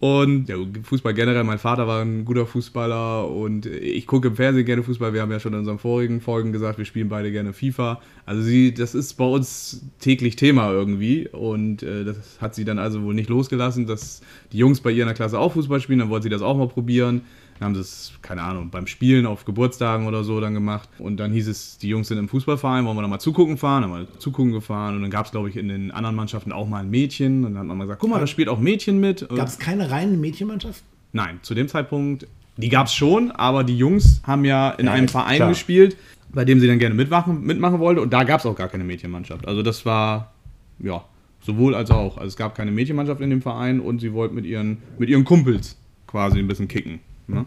[0.00, 4.66] Und ja, Fußball generell, mein Vater war ein guter Fußballer und ich gucke im Fernsehen
[4.66, 5.14] gerne Fußball.
[5.14, 8.00] Wir haben ja schon in unseren vorigen Folgen gesagt, wir spielen beide gerne FIFA.
[8.26, 12.78] Also sie, das ist bei uns täglich Thema irgendwie und äh, das hat sie dann
[12.78, 14.20] also wohl nicht losgelassen, dass
[14.52, 16.56] die Jungs bei ihr in der Klasse auch Fußball spielen, dann wollte sie das auch
[16.56, 17.22] mal probieren.
[17.58, 20.88] Dann haben sie es, keine Ahnung, beim Spielen auf Geburtstagen oder so dann gemacht.
[20.98, 23.82] Und dann hieß es, die Jungs sind im Fußballverein, wollen wir da mal zugucken fahren?
[23.82, 26.52] Dann haben wir zugucken gefahren und dann gab es, glaube ich, in den anderen Mannschaften
[26.52, 27.44] auch mal ein Mädchen.
[27.44, 29.28] Und dann hat man mal gesagt, guck mal, da spielt auch Mädchen mit.
[29.28, 30.86] Gab es keine reinen Mädchenmannschaften?
[31.12, 34.92] Nein, zu dem Zeitpunkt, die gab es schon, aber die Jungs haben ja in Ja,
[34.92, 35.48] einem Verein klar.
[35.50, 35.96] gespielt,
[36.32, 38.82] bei dem sie dann gerne mitmachen, mitmachen wollte und da gab es auch gar keine
[38.84, 39.46] Mädchenmannschaft.
[39.46, 40.32] Also das war,
[40.80, 41.04] ja,
[41.40, 42.16] sowohl als auch.
[42.16, 45.24] Also es gab keine Mädchenmannschaft in dem Verein und sie wollte mit ihren, mit ihren
[45.24, 45.76] Kumpels
[46.08, 46.98] quasi ein bisschen kicken.
[47.26, 47.46] Ne?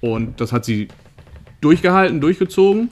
[0.00, 0.88] Und das hat sie
[1.60, 2.90] durchgehalten, durchgezogen,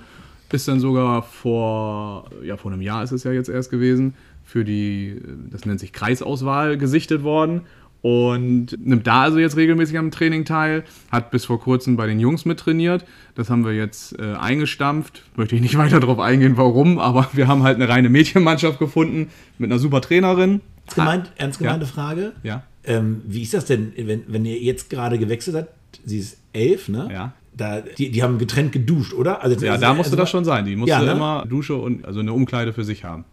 [0.53, 4.15] ist dann sogar vor, ja, vor einem Jahr ist es ja jetzt erst gewesen,
[4.45, 7.63] für die, das nennt sich Kreisauswahl, gesichtet worden
[8.01, 12.21] und nimmt da also jetzt regelmäßig am Training teil, hat bis vor kurzem bei den
[12.21, 13.05] Jungs mittrainiert.
[13.35, 15.23] Das haben wir jetzt äh, eingestampft.
[15.37, 19.31] Möchte ich nicht weiter darauf eingehen, warum, aber wir haben halt eine reine Mädchenmannschaft gefunden
[19.59, 20.61] mit einer super Trainerin.
[20.85, 22.33] Ernst, gemeint, ernst gemeinte Frage.
[22.43, 22.63] Ja.
[22.85, 25.78] Ähm, wie ist das denn, wenn, wenn ihr jetzt gerade gewechselt habt?
[26.05, 27.09] Sie ist elf, ne?
[27.13, 27.33] Ja.
[27.57, 29.43] da, die, die haben getrennt geduscht, oder?
[29.43, 30.65] Also, Ja, da musste also, das schon sein.
[30.65, 31.13] Die musste Ja, ne?
[31.13, 33.25] immer Dusche und also eine Umkleide für sich haben.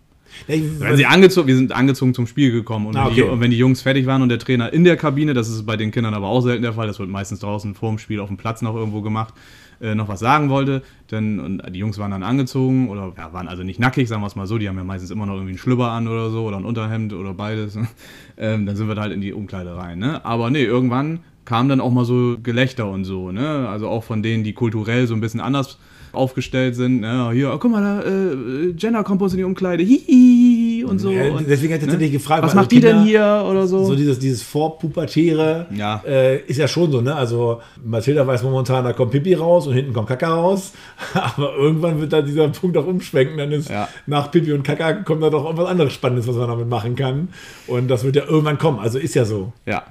[0.48, 3.22] Ja, ich- Wenn sie angezogen, wir sind angezogen zum Spiel gekommen und, Ah, wenn die,
[3.24, 3.32] okay.
[3.32, 5.78] und wenn die Jungs fertig waren und der Trainer in der Kabine, das ist bei
[5.78, 8.28] den Kindern aber auch selten der Fall, das wird meistens draußen vor dem Spiel auf
[8.28, 9.34] dem Platz noch irgendwo gemacht,
[9.80, 13.48] äh, noch was sagen wollte, dann und die Jungs waren dann angezogen oder ja, waren
[13.48, 15.52] also nicht nackig, sagen wir es mal so, die haben ja meistens immer noch irgendwie
[15.52, 17.78] einen Schlüpper an oder so oder ein Unterhemd oder beides.
[18.38, 20.00] ähm, dann sind wir da halt in die Umkleide rein.
[20.00, 20.26] Ne?
[20.26, 23.70] Aber nee, irgendwann kam dann auch mal so Gelächter und so, ne?
[23.70, 25.78] Also auch von denen, die kulturell so ein bisschen anders
[26.12, 27.02] aufgestellt sind.
[27.02, 27.32] Ne?
[27.34, 31.12] Hier, oh, guck mal, da, äh, Jenna kommt uns in die Umkleide, hihi und so.
[31.12, 33.84] Ja, und, deswegen hat ich tatsächlich gefragt, Was macht die Kinder- denn hier oder so?
[33.84, 36.02] So dieses, dieses Vorpubertäre Ja.
[36.08, 37.14] äh, ist ja schon so, ne?
[37.16, 40.74] Also Mathilda weiß momentan, da kommt Pipi raus und hinten kommt Kaka raus.
[41.14, 43.38] Aber irgendwann wird da dieser Punkt auch umschwenken.
[43.38, 43.88] Dann ist Ja.
[44.08, 47.30] nach Pipi und Kaka kommt da doch irgendwas anderes Spannendes, was man damit machen kann.
[47.68, 48.80] Und das wird ja irgendwann kommen.
[48.80, 49.52] Also ist ja so.
[49.66, 49.84] Ja,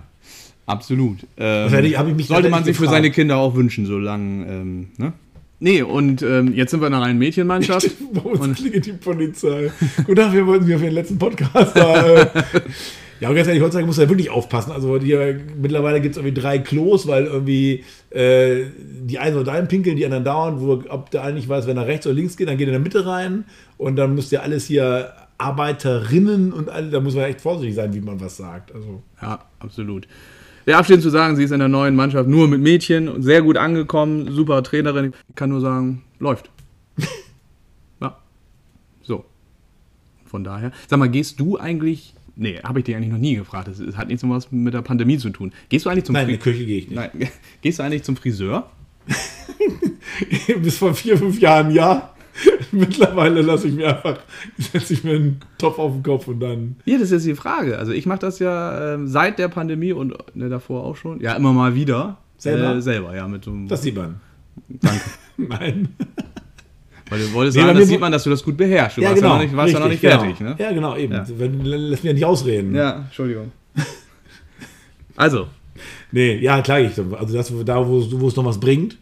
[0.67, 1.19] absolut.
[1.37, 4.89] Ähm, ich- hab ich mich sollte man sich für seine Kinder auch wünschen, solange, ähm,
[4.97, 5.13] ne?
[5.61, 7.89] Nee, und ähm, jetzt sind wir in einer reinen Mädchenmannschaft.
[8.13, 9.71] Bei uns und, klingelt die Polizei.
[9.99, 12.07] Guten Tag, wir wollten wir für den letzten Podcast da.
[12.07, 12.27] Äh,
[13.21, 14.73] ja, und ganz ehrlich, heutzutage muss er wirklich aufpassen.
[14.73, 19.69] Also hier, mittlerweile gibt es irgendwie drei Klos, weil irgendwie äh, die einen oder dahin
[19.69, 22.37] pinkeln, die anderen dauernd, wo ob der eine nicht weiß, wenn er rechts oder links
[22.37, 23.45] geht, dann geht er in der Mitte rein
[23.79, 27.95] und dann müsst ihr alles hier Arbeiterinnen und alle, da muss man echt vorsichtig sein,
[27.95, 28.75] wie man was sagt.
[28.75, 30.07] Also ja, absolut.
[30.67, 33.57] Ja, abschließend zu sagen, sie ist in der neuen Mannschaft nur mit Mädchen, sehr gut
[33.57, 35.13] angekommen, super Trainerin.
[35.29, 36.51] Ich kann nur sagen, läuft.
[38.01, 38.17] ja.
[39.03, 39.25] So.
[40.25, 40.73] Von daher.
[40.89, 42.15] Sag mal, gehst du eigentlich.
[42.37, 43.69] Nee, habe ich dich eigentlich noch nie gefragt.
[43.69, 45.53] Das hat nichts was mit der Pandemie zu tun.
[45.69, 46.97] Gehst du eigentlich zum nein, in Fri- die Küche gehe ich nicht.
[46.97, 47.29] Nein,
[47.61, 48.71] gehst du eigentlich zum Friseur?
[50.63, 52.14] Bis vor vier, fünf Jahren ja.
[52.73, 54.19] Mittlerweile lasse ich mir einfach,
[54.59, 56.77] setze ich mir einen Topf auf den Kopf und dann.
[56.85, 57.79] Ja, das ist jetzt die Frage.
[57.79, 61.21] Also ich mache das ja ähm, seit der Pandemie und ne, davor auch schon.
[61.21, 62.19] Ja, immer mal wieder.
[62.37, 62.77] Selber?
[62.77, 63.29] Äh, selber, ja.
[63.29, 64.21] Mit so einem, Das sieht man.
[64.69, 65.01] danke.
[65.37, 65.89] Nein.
[67.11, 68.99] Weil du wolltest Nee, sagen, das sieht man, dass du das gut beherrschst.
[68.99, 70.39] Du warst, ja noch nicht, warst ja noch nicht richtig, fertig.
[70.39, 70.51] genau.
[70.51, 70.57] Ne?
[70.59, 71.13] Ja, genau, eben.
[71.13, 71.27] Ja.
[71.37, 72.75] Wenn, lass mich ja nicht ausreden.
[72.75, 73.53] Ja, Entschuldigung.
[75.17, 75.47] Also,
[76.13, 78.97] Nee, ja, klar, ich, also das, da, wo es noch was bringt,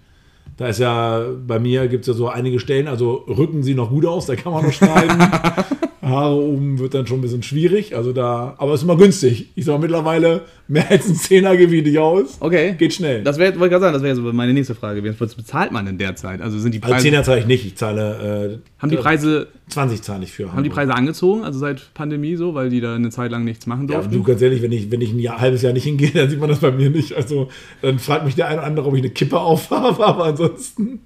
[0.57, 3.91] da ist ja, bei mir gibt es ja so einige Stellen, also Rücken sieht noch
[3.91, 5.19] gut aus, da kann man noch schneiden.
[6.03, 9.51] Haare oben wird dann schon ein bisschen schwierig, also da, aber es ist immer günstig.
[9.55, 12.39] Ich sag mal, mittlerweile mehr als ein Zehner gewichte ich aus.
[12.41, 12.75] okay.
[12.77, 13.23] Geht schnell.
[13.23, 15.03] Das wäre, wollte gerade sagen, das wäre so meine nächste Frage.
[15.21, 16.41] Was bezahlt man denn derzeit?
[16.41, 19.47] Also sind die also Preise, Zehner zahle ich nicht, ich zahle äh, haben die Preise,
[19.69, 20.53] 20 zahle ich für.
[20.53, 23.67] haben die Preise angezogen, also seit Pandemie so, weil die da eine Zeit lang nichts
[23.69, 24.13] machen Ja, durften?
[24.13, 26.41] du, ganz ehrlich, wenn ich, wenn ich ein Jahr, halbes Jahr nicht hingehe, dann sieht
[26.41, 27.15] man das bei mir nicht.
[27.15, 27.47] Also,
[27.81, 30.99] dann fragt mich der eine oder andere, ob ich eine Kippe aufhabe, aber ansonsten.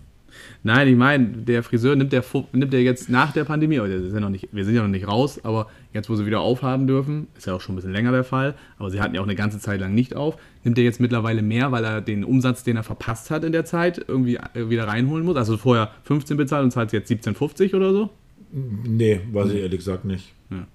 [0.67, 4.13] Nein, ich meine, der Friseur nimmt der, nimmt der jetzt nach der Pandemie, oder ist
[4.13, 6.89] ja noch nicht, wir sind ja noch nicht raus, aber jetzt, wo sie wieder aufhaben
[6.89, 9.27] dürfen, ist ja auch schon ein bisschen länger der Fall, aber sie hatten ja auch
[9.27, 12.65] eine ganze Zeit lang nicht auf, nimmt er jetzt mittlerweile mehr, weil er den Umsatz,
[12.65, 15.37] den er verpasst hat in der Zeit, irgendwie äh, wieder reinholen muss.
[15.37, 18.11] Also vorher 15 bezahlt und zahlt jetzt 17,50 oder so.
[18.51, 20.35] Nee, weiß ich ehrlich gesagt nicht.
[20.51, 20.67] Ja.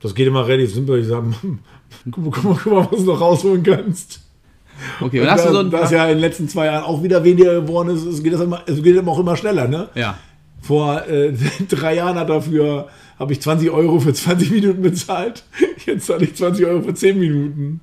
[0.00, 1.00] Das geht immer relativ simpel.
[1.00, 1.34] Ich sage,
[2.10, 4.23] guck, mal, guck mal, was du noch rausholen kannst.
[5.00, 5.70] Okay, und hast du so ein.
[5.70, 8.32] da es ja in den letzten zwei Jahren auch wieder weniger geworden ist, es geht,
[8.32, 9.68] das immer, es geht immer auch immer schneller.
[9.68, 9.88] Ne?
[9.94, 10.16] ja.
[10.60, 11.32] Vor äh,
[11.68, 15.44] drei Jahren hat dafür, habe ich 20 Euro für 20 Minuten bezahlt.
[15.84, 17.80] Jetzt zahle ich 20 Euro für 10 Minuten.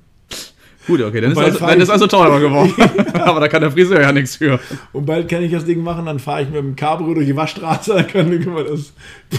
[0.88, 2.74] Gut, okay, dann ist, also, dann ist also teurer geworden.
[3.20, 4.58] aber da kann der Friseur ja nichts für.
[4.92, 7.36] Und bald kann ich das Ding machen, dann fahre ich mit dem Cabrio durch die
[7.36, 8.92] Waschstraße, dann können können wir das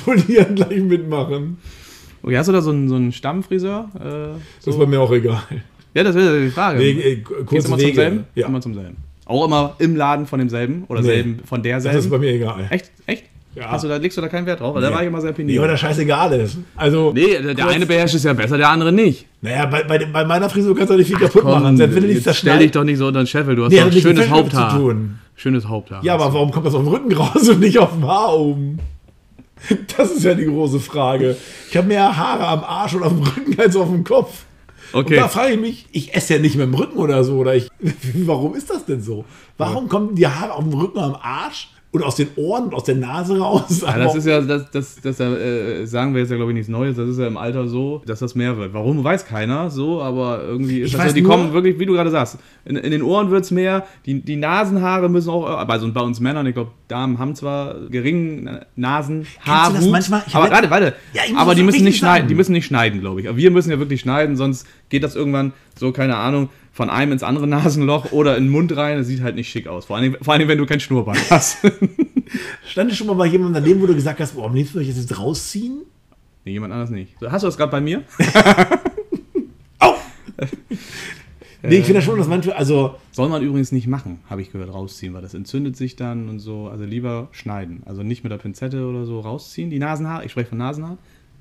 [0.05, 1.57] Polieren gleich mitmachen.
[2.21, 3.89] Okay, hast du da so einen, so einen Stammfriseur?
[3.95, 5.43] Äh, Das ist bei mir auch egal.
[5.93, 6.79] Ja, das wäre die Frage.
[6.79, 7.95] Nee, äh, kurze immer zum Wege.
[7.95, 8.23] selben?
[8.35, 8.47] Ja.
[8.47, 8.97] Immer zum selben.
[9.25, 11.07] Auch immer im Laden von demselben oder Nee.
[11.07, 12.09] selben, von Das ist derselben?
[12.09, 12.67] bei mir egal.
[12.69, 12.91] Echt?
[13.05, 13.23] Echt?
[13.55, 13.69] Ja.
[13.69, 14.73] Hast du da, legst du da keinen Wert drauf?
[14.73, 14.95] Weil Da Nee.
[14.95, 15.67] war ich immer sehr Nee, weil penibel.
[15.67, 16.57] das scheißegal ist.
[16.75, 19.27] Also, Nee, der, Kurz- eine beherrscht es ja besser, der andere nicht.
[19.41, 21.77] naja, bei, bei, bei meiner Frisur kannst du nicht viel kaputt machen.
[21.77, 23.55] Selbst wenn du nichts jetzt stell dich doch nicht so unter den Scheffel.
[23.55, 24.75] Du hast Nee, doch ein schönes Haupthaar.
[24.77, 25.19] tun.
[25.35, 26.03] Schönes Haupthaar.
[26.03, 28.79] Ja, aber warum kommt das auf dem Rücken raus und nicht auf dem Haar oben?
[29.97, 31.37] Das ist ja die große Frage.
[31.69, 34.43] Ich habe mehr Haare am Arsch und auf dem Rücken als auf dem Kopf.
[34.93, 35.15] Okay.
[35.15, 37.37] Und da frage ich mich, ich esse ja nicht mit dem Rücken oder so.
[37.37, 37.69] Oder ich,
[38.25, 39.25] warum ist das denn so?
[39.57, 42.83] Warum kommen die Haare auf dem Rücken am Arsch und aus den Ohren und aus
[42.85, 43.81] der Nase raus?
[43.81, 46.67] Ja, das ist ja, das, das, das äh, sagen wir jetzt ja, glaube ich, nichts
[46.69, 46.97] Neues.
[46.97, 48.73] Das ist ja im Alter so, dass das mehr wird.
[48.73, 51.85] Warum, weiß keiner so, aber irgendwie ist Ich das so, die nur- kommen wirklich, wie
[51.85, 55.45] du gerade sagst, in, in den Ohren wird es mehr, die, die Nasenhaare müssen auch,
[55.45, 60.23] also bei uns Männern, ich glaube, Damen haben zwar geringen Nasenhaarwuchs, das manchmal?
[60.27, 62.27] Ich aber warte, warte, Ja, aber die müssen nicht schneiden, sagen.
[62.27, 63.27] die müssen nicht schneiden, glaube ich.
[63.29, 67.13] Aber wir müssen ja wirklich schneiden, sonst geht das irgendwann so, keine Ahnung, von einem
[67.13, 68.97] ins andere Nasenloch oder in den Mund rein.
[68.97, 69.85] Das sieht halt nicht schick aus.
[69.85, 71.59] Vor allem, vor allem wenn du kein Schnurrbart hast.
[72.67, 74.95] Stand schon mal bei jemandem daneben, wo du gesagt hast, boah, am liebsten würde ich
[74.95, 75.83] das jetzt rausziehen?
[76.45, 77.15] nee, jemand anders nicht.
[77.21, 78.03] Hast du das gerade bei mir?
[79.79, 79.95] Au!
[81.61, 84.73] Nee, ich finde schon, dass manchmal, also, Soll man übrigens nicht machen, habe ich gehört,
[84.73, 86.67] rausziehen, weil das entzündet sich dann und so.
[86.67, 87.83] Also lieber schneiden.
[87.85, 90.25] Also nicht mit der Pinzette oder so rausziehen, die Nasenhaare.
[90.25, 90.97] Ich spreche von Nasenhaar.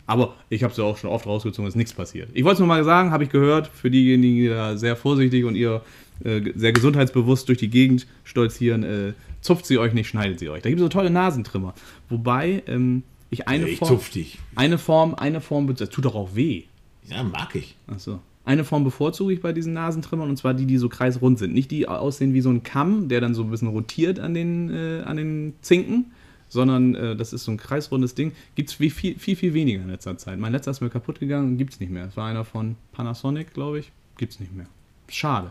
[0.07, 2.29] Aber ich habe sie auch schon oft rausgezogen, ist nichts passiert.
[2.35, 5.45] Ich wollte es nur mal sagen, habe ich gehört, für diejenigen, die da sehr vorsichtig
[5.45, 5.83] und ihr
[6.25, 10.63] äh, sehr gesundheitsbewusst durch die Gegend stolzieren, äh, zupft sie euch nicht, schneidet sie euch.
[10.63, 11.75] Da gibt es so tolle Nasentrimmer.
[12.09, 13.89] Wobei ähm, ich eine ich Form.
[13.89, 14.39] zupf dich.
[14.55, 16.65] Eine Form, eine Form, das tut doch auch weh.
[17.09, 17.77] Ja, mag ich.
[17.87, 18.21] Achso.
[18.45, 21.55] Eine Form bevorzuge ich bei diesen Nasentrimmern und zwar die, die so kreisrund sind.
[21.55, 24.71] Nicht die aussehen wie so ein Kamm, der dann so ein bisschen rotiert an den,
[24.71, 26.07] äh, an den Zinken,
[26.53, 28.33] sondern äh, das ist so ein kreisrundes Ding.
[28.55, 30.39] Gibt es viel, viel, viel weniger in letzter Zeit.
[30.39, 32.05] Mein letzter ist mir kaputt gegangen, gibt es nicht mehr.
[32.05, 33.91] Das war einer von Panasonic, glaube ich.
[34.19, 34.67] Gibt es nicht mehr.
[35.09, 35.51] Schade.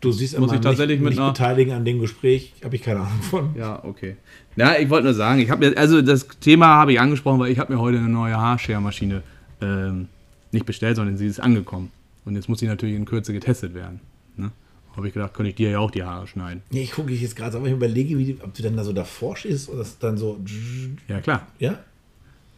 [0.00, 2.82] Du siehst Muss immer ich tatsächlich nicht, mit nicht beteiligen an dem Gespräch, habe ich
[2.82, 3.54] keine Ahnung von.
[3.54, 4.16] Ja, okay.
[4.56, 7.52] Na, ich wollte nur sagen, ich habe mir, also das Thema habe ich angesprochen, weil
[7.52, 9.22] ich habe mir heute eine neue Haarschermaschine
[9.60, 10.08] ähm,
[10.52, 11.92] nicht bestellt, sondern sie ist angekommen.
[12.24, 14.00] Und jetzt muss sie natürlich in Kürze getestet werden.
[15.00, 16.62] Habe ich gedacht, könnte ich dir ja auch die Haare schneiden.
[16.70, 18.92] Nee, ich gucke jetzt gerade, aber ich überlege, wie, die- ob du dann da so
[18.92, 20.38] davor stehst oder das dann so.
[21.08, 21.46] Ja, klar.
[21.58, 21.78] Ja?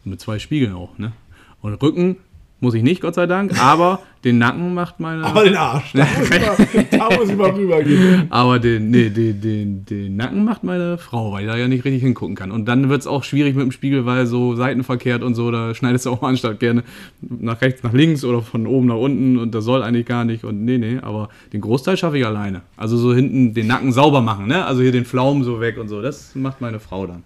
[0.03, 1.13] Mit zwei Spiegeln auch, ne?
[1.61, 2.17] Und Rücken
[2.63, 5.25] muss ich nicht, Gott sei Dank, aber den Nacken macht meine.
[5.25, 5.91] Aber den Arsch.
[5.93, 8.27] Da muss ich mal, da muss ich mal rübergehen.
[8.29, 11.83] Aber den, nee, den, den, den Nacken macht meine Frau, weil ich da ja nicht
[11.83, 12.51] richtig hingucken kann.
[12.51, 15.75] Und dann wird es auch schwierig mit dem Spiegel, weil so seitenverkehrt und so, da
[15.75, 16.83] schneidest du auch anstatt gerne
[17.21, 20.45] nach rechts, nach links oder von oben nach unten und das soll eigentlich gar nicht.
[20.45, 22.61] Und nee, nee, aber den Großteil schaffe ich alleine.
[22.77, 24.65] Also so hinten den Nacken sauber machen, ne?
[24.65, 27.23] Also hier den Pflaumen so weg und so, das macht meine Frau dann.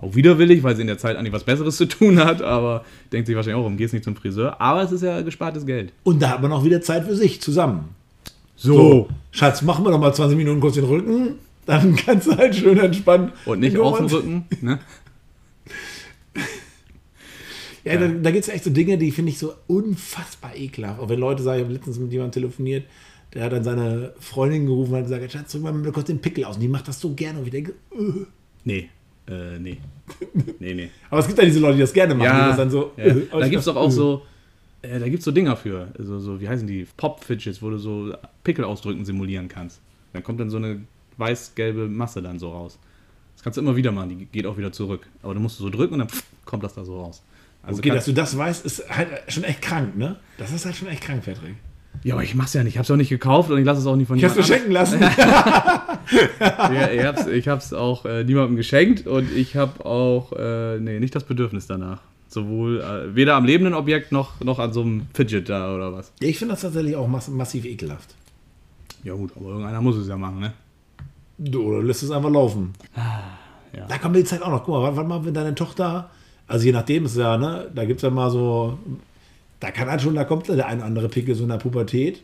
[0.00, 3.26] Auch widerwillig, weil sie in der Zeit eigentlich was Besseres zu tun hat, aber denkt
[3.26, 4.58] sich wahrscheinlich auch, warum gehst nicht zum Friseur?
[4.60, 5.92] Aber es ist ja gespartes Geld.
[6.04, 7.90] Und da hat man auch wieder Zeit für sich zusammen.
[8.56, 9.08] So.
[9.30, 11.34] Schatz, machen wir doch mal 20 Minuten kurz den Rücken.
[11.66, 13.32] Dann kannst du halt schön entspannen.
[13.44, 14.78] Und nicht auf dem Rücken, ne?
[17.82, 21.00] Ja, da, da gibt es echt so Dinge, die finde ich so unfassbar ekelhaft.
[21.00, 22.84] Auch wenn Leute sagen, ich habe letztens mit jemandem telefoniert,
[23.32, 26.20] der hat dann seine Freundin gerufen und hat gesagt, Schatz, drück mal mir kurz den
[26.20, 26.56] Pickel aus.
[26.56, 27.38] Und die macht das so gerne.
[27.38, 28.26] Und ich denke, äh.
[28.64, 28.90] Nee.
[29.28, 29.78] Äh, nee.
[30.58, 30.90] Nee, nee.
[31.08, 32.36] Aber es gibt ja diese Leute, die das gerne machen.
[32.36, 33.04] die das dann so, ja.
[33.04, 34.22] äh, da gibt es doch auch so,
[34.82, 38.14] äh, da gibt's so Dinger für, so, so, wie heißen die, Pop-Fidgets, wo du so
[38.44, 39.80] Pickel ausdrücken simulieren kannst.
[40.12, 40.80] Dann kommt dann so eine
[41.16, 42.78] weiß-gelbe Masse dann so raus.
[43.34, 45.06] Das kannst du immer wieder machen, die geht auch wieder zurück.
[45.22, 47.22] Aber du musst so drücken und dann pff, kommt das da so raus.
[47.62, 50.16] Also Okay, dass du das weißt, ist halt schon echt krank, ne?
[50.38, 51.54] Das ist halt schon echt krank, Patrick.
[52.02, 53.86] Ja, aber ich mach's ja nicht, ich hab's auch nicht gekauft und ich lasse es
[53.86, 55.00] auch nicht von Ich hab's schenken lassen.
[56.12, 60.98] Ja, ich hab's, ich hab's auch äh, niemandem geschenkt und ich habe auch, äh, nee,
[60.98, 62.00] nicht das Bedürfnis danach.
[62.28, 66.12] Sowohl äh, weder am lebenden Objekt noch, noch an so einem Fidget da oder was.
[66.20, 68.14] ich finde das tatsächlich auch mass massiv ekelhaft.
[69.04, 70.52] Ja gut, aber irgendeiner muss es ja machen, ne?
[71.38, 72.72] Du, oder lässt es einfach laufen.
[73.76, 73.86] ja.
[73.88, 74.64] Da kommt die Zeit auch noch.
[74.64, 76.10] Guck mal, wann, wann mal, wenn deine Tochter,
[76.46, 78.78] also je nachdem ist ja, ne, da gibt es ja mal so,
[79.60, 82.22] da kann halt schon, da kommt der eine oder andere Pickel so in der Pubertät.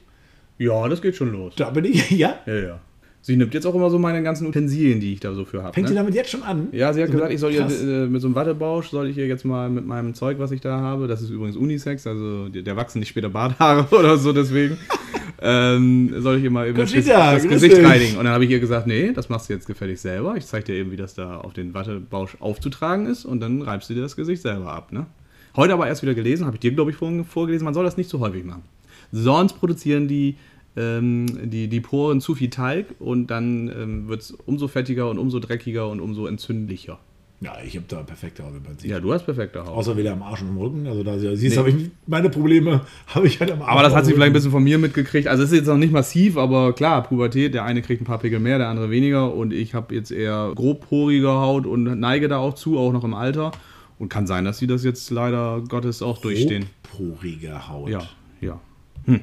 [0.59, 1.55] Ja, das geht schon los.
[1.57, 2.34] Da bin ich, ja.
[2.47, 2.80] Ja, ja.
[3.20, 5.74] Sie nimmt jetzt auch immer so meine ganzen Utensilien, die ich da so für habe.
[5.74, 5.99] Fängt sie Ne?
[6.01, 6.68] damit jetzt schon an?
[6.70, 7.66] Ja, sie hat So gesagt, mit- ich soll ihr
[8.05, 10.61] äh, mit so einem Wattebausch, soll ich ihr jetzt mal mit meinem Zeug, was ich
[10.61, 14.32] da habe, das ist übrigens Unisex, also der, der wachsen nicht später Barthaare oder so,
[14.32, 14.78] deswegen
[15.43, 18.16] ähm, soll ich ihr mal eben das, Conchita, das Gesicht reinigen.
[18.16, 20.37] Und dann habe ich ihr gesagt, nee, das machst du jetzt gefällig selber.
[20.37, 23.91] Ich zeige dir eben, wie das da auf den Wattebausch aufzutragen ist und dann reibst
[23.91, 24.93] du dir das Gesicht selber ab.
[24.93, 25.07] Ne?
[25.57, 27.97] Heute aber erst wieder gelesen, habe ich dir, glaube ich, vorhin vorgelesen, man soll das
[27.97, 28.63] nicht zu häufig machen.
[29.13, 30.37] Sonst produzieren die,
[30.77, 35.19] ähm, die, die Poren zu viel Talg und dann ähm, wird es umso fettiger und
[35.19, 36.99] umso dreckiger und umso entzündlicher.
[37.41, 38.91] Ja, ich habe da perfekte Haut im Prinzip.
[38.91, 39.69] Ja, du hast perfekte Haut.
[39.69, 40.87] Außer wieder am Arsch und am Rücken.
[40.87, 41.57] Also da siehst Nee.
[41.59, 43.71] habe ich meine Probleme, habe ich halt am Arsch.
[43.73, 45.29] Aber das hat sie vielleicht ein bisschen von mir mitgekriegt.
[45.29, 48.19] Also es ist jetzt noch nicht massiv, aber klar, Pubertät, der eine kriegt ein paar
[48.19, 49.35] Pickel mehr, der andere weniger.
[49.35, 53.13] Und ich habe jetzt eher grobporige Haut und neige da auch zu, auch noch im
[53.13, 53.53] Alter.
[53.99, 56.67] Und kann sein, dass sie das jetzt leider Gottes auch durchstehen.
[56.83, 57.89] Grobporige Haut.
[57.89, 58.03] Ja,
[58.41, 58.61] ja.
[59.07, 59.21] Hm.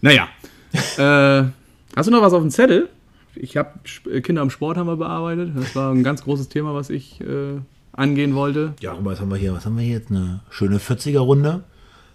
[0.00, 0.28] Naja.
[0.96, 1.48] äh,
[1.94, 2.88] hast du noch was auf dem Zettel?
[3.36, 3.70] Ich habe
[4.22, 5.52] Kinder im Sport haben wir bearbeitet.
[5.56, 7.58] Das war ein ganz großes Thema, was ich äh,
[7.92, 8.74] angehen wollte.
[8.80, 9.52] Ja, mal, was haben wir hier?
[9.52, 10.10] Was haben wir hier jetzt?
[10.10, 11.64] Eine schöne 40er-Runde.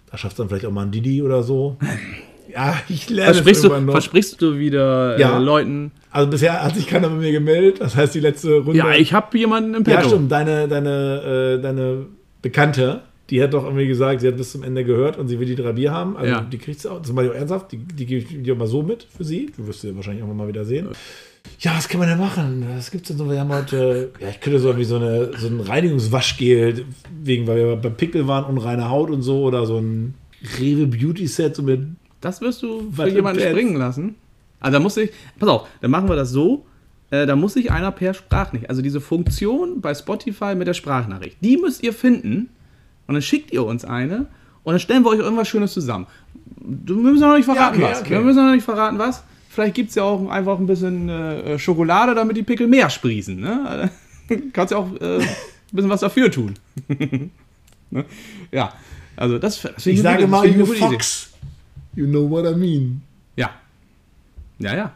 [0.10, 1.78] Da schafft dann vielleicht auch mal ein Didi oder so.
[2.52, 3.92] Ja, ich lerne Versprichst es du, noch.
[3.92, 5.38] versprichst du wieder Ja.
[5.38, 5.92] äh, Leuten?
[6.12, 7.80] Also bisher hat sich keiner bei mir gemeldet.
[7.80, 8.78] Das heißt, die letzte Runde.
[8.78, 10.10] Ja, ich habe jemanden im Ja, Petto.
[10.10, 10.32] stimmt.
[10.32, 12.08] Deine, deine, äh, deine
[12.42, 15.46] Bekannte, die hat doch irgendwie gesagt, sie hat bis zum Ende gehört und sie will
[15.46, 16.18] die drei Bier haben.
[16.18, 16.42] Also Ja.
[16.42, 17.00] die kriegt sie auch.
[17.00, 17.72] Das meine ich auch ernsthaft.
[17.72, 19.52] Die, die gebe ich dir mal so mit für sie.
[19.56, 20.88] Du wirst sie wahrscheinlich auch mal wieder sehen.
[21.60, 22.66] Ja, was kann man denn machen?
[22.76, 23.30] Was gibt's denn so?
[23.30, 26.86] Wir haben heute, ja, ich könnte so irgendwie so, eine, so ein Reinigungswaschgel,
[27.24, 30.16] wegen, weil wir beim Pickel waren, unreine Haut und so, oder so ein
[30.60, 31.82] Rewe Beauty Set, so mit
[32.22, 34.16] Das wirst du für Was jemanden springen lassen.
[34.60, 36.66] Also da muss ich, pass auf, dann machen wir das so.
[37.12, 41.38] Äh, da muss sich einer per Sprachnachricht, also diese Funktion bei Spotify mit der Sprachnachricht,
[41.42, 42.50] die müsst ihr finden
[43.08, 44.28] und dann schickt ihr uns eine
[44.64, 46.06] und dann stellen wir euch irgendwas Schönes zusammen.
[46.62, 48.02] Wir müssen noch nicht verraten, okay, was.
[48.02, 48.10] okay.
[48.12, 49.24] Wir müssen noch nicht verraten, was.
[49.50, 53.40] vielleicht gibt es ja auch einfach ein bisschen äh, Schokolade, damit die Pickel mehr sprießen.
[53.40, 53.90] Ne?
[54.54, 55.28] Kannst ja auch äh, ein
[55.72, 56.54] bisschen was dafür tun.
[57.90, 58.06] ne?
[58.52, 58.74] Ja,
[59.16, 60.98] also das, das finde Ich eine sage mal, you ich gute Idee.
[61.96, 63.02] You know what I mean.
[63.36, 63.52] Ja.
[64.60, 64.96] Ja, ja.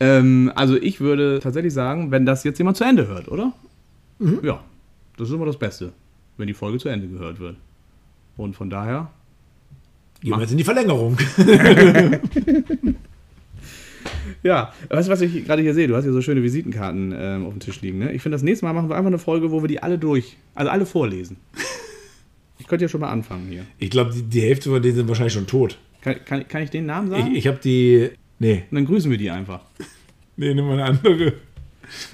[0.00, 3.52] Ähm, also ich würde tatsächlich sagen, wenn das jetzt jemand zu Ende hört, oder?
[4.42, 4.62] Ja,
[5.16, 5.92] das ist immer das Beste,
[6.36, 7.56] wenn die Folge zu Ende gehört wird.
[8.36, 9.10] Und von daher,
[10.24, 11.18] Gehen wir jetzt in die Verlängerung.
[14.42, 15.86] ja, weißt du, was ich gerade hier sehe?
[15.86, 17.98] Du hast hier so schöne Visitenkarten ähm, auf dem Tisch liegen.
[17.98, 18.10] Ne?
[18.12, 20.38] Ich finde, das nächste Mal machen wir einfach eine Folge, wo wir die alle durch,
[20.54, 21.36] also alle vorlesen.
[22.56, 23.64] Ich könnte ja schon mal anfangen hier.
[23.78, 25.76] Ich glaube, die, die Hälfte von denen sind wahrscheinlich schon tot.
[26.04, 27.28] Kann, kann, kann ich den Namen sagen?
[27.32, 28.10] Ich, ich habe die.
[28.38, 29.60] Nee, Und dann grüßen wir die einfach.
[30.36, 31.32] nee, nimm mal eine andere.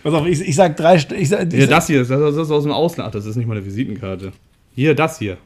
[0.03, 0.97] Pass auf, ich, ich sag drei.
[0.97, 3.09] Ich sag, ich Hier, sag, das hier, das, das ist aus dem Ausland.
[3.09, 4.33] Ach, das ist nicht mal eine Visitenkarte.
[4.75, 5.39] Hier, das hier.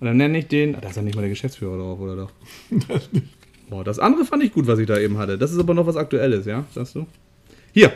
[0.00, 0.74] Und dann nenne ich den.
[0.76, 2.30] Ah, da ist ja nicht mal der Geschäftsführer drauf, oder doch?
[3.70, 5.36] Boah, das andere fand ich gut, was ich da eben hatte.
[5.38, 6.64] Das ist aber noch was Aktuelles, ja?
[6.74, 7.06] Sagst du?
[7.72, 7.92] Hier.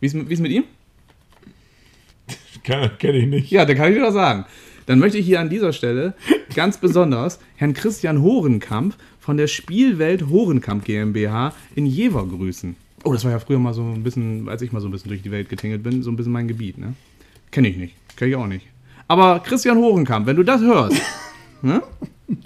[0.00, 0.64] Wie ist, mit- wie ist mit ihm?
[2.62, 3.50] Kenne kenn ich nicht.
[3.50, 4.44] Ja, dann kann ich dir das sagen.
[4.88, 6.14] Dann möchte ich hier an dieser Stelle
[6.54, 12.74] ganz besonders Herrn Christian Horenkamp von der Spielwelt Horenkamp GmbH in Jever grüßen.
[13.04, 15.10] Oh, das war ja früher mal so ein bisschen, als ich mal so ein bisschen
[15.10, 16.94] durch die Welt getingelt bin, so ein bisschen mein Gebiet, ne?
[17.50, 17.94] Kenne ich nicht.
[18.16, 18.64] Kenne ich auch nicht.
[19.08, 21.00] Aber Christian Horenkamp, wenn du das hörst,
[21.62, 21.82] ne?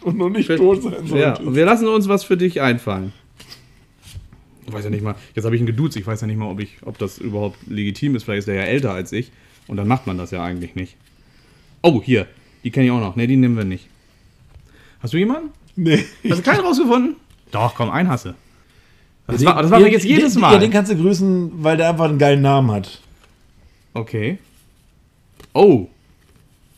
[0.03, 1.43] Und noch nicht tot sein Ja, sollte.
[1.45, 3.13] und wir lassen uns was für dich einfallen.
[4.67, 6.51] Ich weiß ja nicht mal, jetzt habe ich ihn geduzt, ich weiß ja nicht mal,
[6.51, 8.25] ob, ich, ob das überhaupt legitim ist.
[8.25, 9.31] Vielleicht ist er ja älter als ich.
[9.69, 10.97] Und dann macht man das ja eigentlich nicht.
[11.83, 12.27] Oh, hier,
[12.65, 13.17] die kenne ich auch noch.
[13.17, 13.89] Ne, die nehmen wir nicht.
[15.01, 15.51] Hast du jemanden?
[15.77, 16.05] Nee.
[16.29, 17.17] Hast du keinen rausgefunden?
[17.51, 18.35] Doch, komm, einen hasse.
[19.27, 20.53] Das, Den- war, das machen wir jetzt jedes Mal.
[20.53, 23.01] Ja, den kannst du grüßen, weil der einfach einen geilen Namen hat.
[23.95, 24.39] Okay.
[25.55, 25.87] Oh.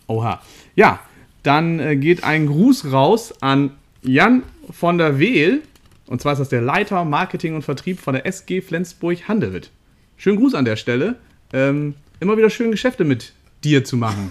[0.06, 0.40] Oha.
[0.74, 1.00] Ja,
[1.42, 5.62] dann äh, geht ein Gruß raus an Jan von der Wehl.
[6.06, 9.70] Und zwar ist das der Leiter Marketing und Vertrieb von der SG Flensburg-Handewitt.
[10.16, 11.16] Schönen Gruß an der Stelle.
[11.52, 13.32] Ähm, immer wieder schön Geschäfte mit
[13.64, 14.30] dir zu machen.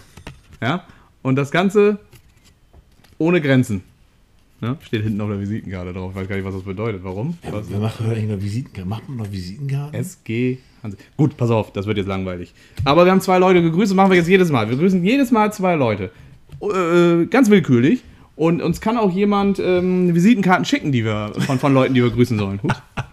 [0.63, 0.83] Ja?
[1.21, 1.99] Und das Ganze
[3.17, 3.83] ohne Grenzen.
[4.61, 4.77] Ne?
[4.81, 6.11] Steht hinten auf der Visitenkarte drauf.
[6.11, 7.03] Ich weiß gar nicht, was das bedeutet.
[7.03, 7.37] Warum?
[7.51, 7.69] Was?
[7.69, 8.89] Macht heute eigentlich noch Visitenkarten?
[8.89, 9.93] Macht man noch Visitenkarten?
[9.93, 10.57] SG.
[11.17, 12.53] Gut, pass auf, das wird jetzt langweilig.
[12.85, 14.69] Aber wir haben zwei Leute gegrüßt, machen wir jetzt jedes Mal.
[14.69, 16.11] Wir grüßen jedes Mal zwei Leute.
[16.61, 18.03] Äh, ganz willkürlich.
[18.35, 22.09] Und uns kann auch jemand ähm, Visitenkarten schicken, die wir von, von Leuten, die wir
[22.09, 22.61] grüßen sollen.
[22.63, 22.81] Hups.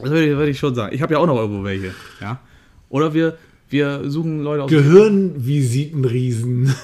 [0.00, 0.94] Das würde ich, würde ich schon sagen.
[0.94, 1.92] Ich habe ja auch noch irgendwo welche.
[2.20, 2.38] Ja?
[2.88, 3.36] Oder wir,
[3.70, 4.70] wir suchen Leute aus.
[4.70, 6.74] Gehirnvisitenriesen.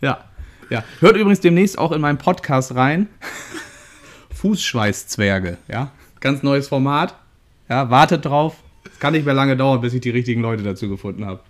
[0.00, 0.24] Ja.
[0.68, 0.84] ja.
[1.00, 3.08] Hört übrigens demnächst auch in meinen Podcast rein.
[4.34, 5.56] Fußschweißzwerge.
[5.68, 5.92] Ja.
[6.20, 7.14] Ganz neues Format.
[7.70, 8.56] Ja, wartet drauf.
[8.84, 11.40] Es kann nicht mehr lange dauern, bis ich die richtigen Leute dazu gefunden habe.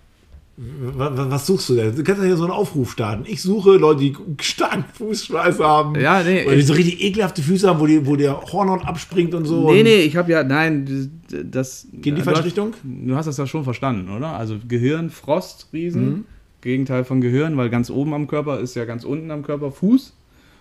[0.57, 1.93] Was, suchst du denn?
[1.95, 3.25] Du kannst ja hier so einen Aufruf starten.
[3.27, 5.99] Ich suche Leute, die starken Fußschweiß haben.
[5.99, 9.33] Ja, nee, Oder die so richtig ekelhafte Füße haben, wo, die, wo der Hornhaut abspringt
[9.33, 9.69] und so.
[9.71, 11.11] Nee, und nee, ich habe ja, nein,
[11.43, 11.87] das.
[11.91, 12.73] Geht in die falsche Richtung?
[12.83, 14.27] Du hast das ja schon verstanden, oder?
[14.27, 16.05] Also Gehirn, Frost, Riesen.
[16.05, 16.25] Mhm.
[16.61, 20.13] Gegenteil von Gehirn, weil ganz oben am Körper ist ja ganz unten am Körper Fuß.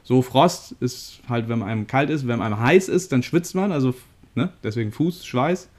[0.03, 3.73] So Frost ist halt, wenn einem kalt ist, wenn einem heiß ist, dann schwitzt man,
[3.73, 3.95] also
[4.35, 4.51] ne?
[4.63, 5.71] deswegen Fuß, Schweiß.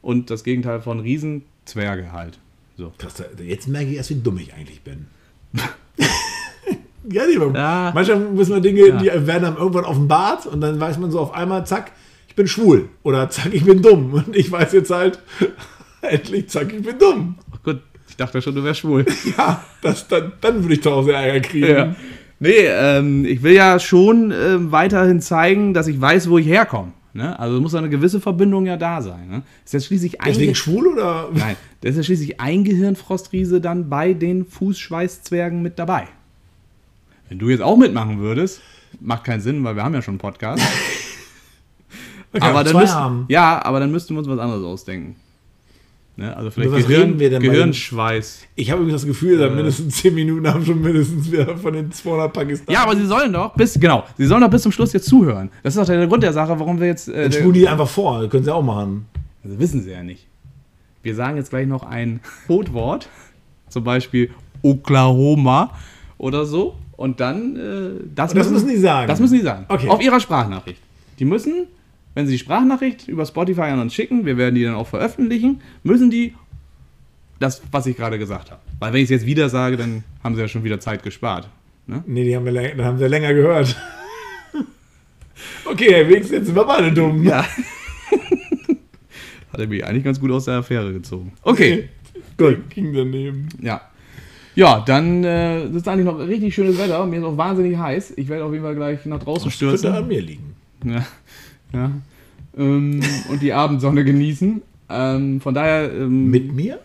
[0.00, 2.38] Und das Gegenteil von Riesen, Zwerge halt.
[2.76, 2.92] So.
[2.98, 5.06] Krass, jetzt merke ich erst, wie dumm ich eigentlich bin.
[7.10, 7.92] ja, nee, man, Ja.
[7.94, 11.34] manchmal müssen wir Dinge, die werden dann irgendwann offenbart und dann weiß man so auf
[11.34, 11.92] einmal, zack,
[12.28, 12.88] ich bin schwul.
[13.04, 14.12] Oder zack, ich bin dumm.
[14.14, 15.20] Und ich weiß jetzt halt,
[16.02, 17.36] endlich, zack, ich bin dumm.
[17.54, 19.04] Ach gut, ich dachte schon, du wärst schwul.
[19.38, 21.68] Ja, das, dann, dann würde ich tausend Ärger kriegen.
[21.68, 21.94] Ja.
[22.40, 26.92] Nee, ähm, ich will ja schon ähm, weiterhin zeigen, dass ich weiß, wo ich herkomme.
[27.14, 27.38] Ne?
[27.38, 29.28] Also muss eine gewisse Verbindung ja da sein.
[29.28, 29.42] Ne?
[29.64, 31.30] Ist jetzt schließlich ein Deswegen schwul oder?
[31.32, 36.08] Nein, da ist ja schließlich ein Gehirnfrostriese dann bei den Fußschweißzwergen mit dabei.
[37.28, 38.60] Wenn du jetzt auch mitmachen würdest,
[39.00, 40.60] macht keinen Sinn, weil wir haben ja schon einen Podcast.
[42.32, 43.26] aber auch dann haben.
[43.28, 45.14] ja, aber dann müssten wir uns was anderes ausdenken.
[46.16, 46.36] Ne?
[46.36, 48.42] Also vielleicht was Gehirn, wir denn Gehirnschweiß.
[48.54, 49.50] Ich habe übrigens das Gefühl, Äh.
[49.50, 52.72] mindestens 10 Minuten haben schon mindestens wieder von den 200 Pakistaner.
[52.72, 55.50] Ja, aber sie sollen doch bis, genau, sie sollen doch bis zum Schluss jetzt zuhören.
[55.64, 57.08] Das ist doch der Grund der Sache, warum wir jetzt.
[57.08, 59.06] Äh, Dann die einfach vor, können sie auch machen.
[59.42, 60.26] Also wissen sie ja nicht.
[61.02, 63.08] Wir sagen jetzt gleich noch ein Codewort,
[63.68, 64.30] zum Beispiel
[64.62, 65.72] Oklahoma
[66.18, 66.76] oder so.
[66.96, 69.08] Und dann, äh, das, Und das müssen die sagen?
[69.08, 69.64] Das müssen die sagen.
[69.68, 69.88] Okay.
[69.88, 70.80] Auf ihrer Sprachnachricht.
[71.18, 71.66] Die müssen,
[72.14, 75.60] wenn sie die Sprachnachricht über Spotify an uns schicken, wir werden die dann auch veröffentlichen,
[75.82, 76.34] müssen die
[77.40, 78.60] das, was ich gerade gesagt habe.
[78.78, 81.48] Weil wenn ich es jetzt wieder sage, dann haben sie ja schon wieder Zeit gespart.
[81.86, 82.02] Ne?
[82.06, 83.76] Nee, die haben wir, dann haben sie länger gehört.
[85.64, 87.22] okay, jetzt sind wir beide dumm.
[87.22, 87.44] Ja.
[89.52, 91.32] Hat er mich eigentlich ganz gut aus der Affäre gezogen.
[91.42, 91.88] Okay.
[92.36, 92.68] Gut.
[92.70, 93.48] Ging daneben.
[93.60, 93.80] Ja.
[94.56, 97.06] Ja, dann äh, ist eigentlich noch richtig schönes Wetter.
[97.06, 98.14] Mir ist auch wahnsinnig heiß.
[98.16, 100.08] Ich werde auf jeden Fall gleich nach draußen Das könnte an stürzen.
[100.08, 100.56] mir liegen.
[100.84, 101.06] Ja.
[101.74, 101.90] Ja.
[102.56, 104.62] Ähm, und die Abendsonne genießen.
[104.88, 105.92] Ähm, von daher.
[105.92, 106.78] Ähm, Mit mir?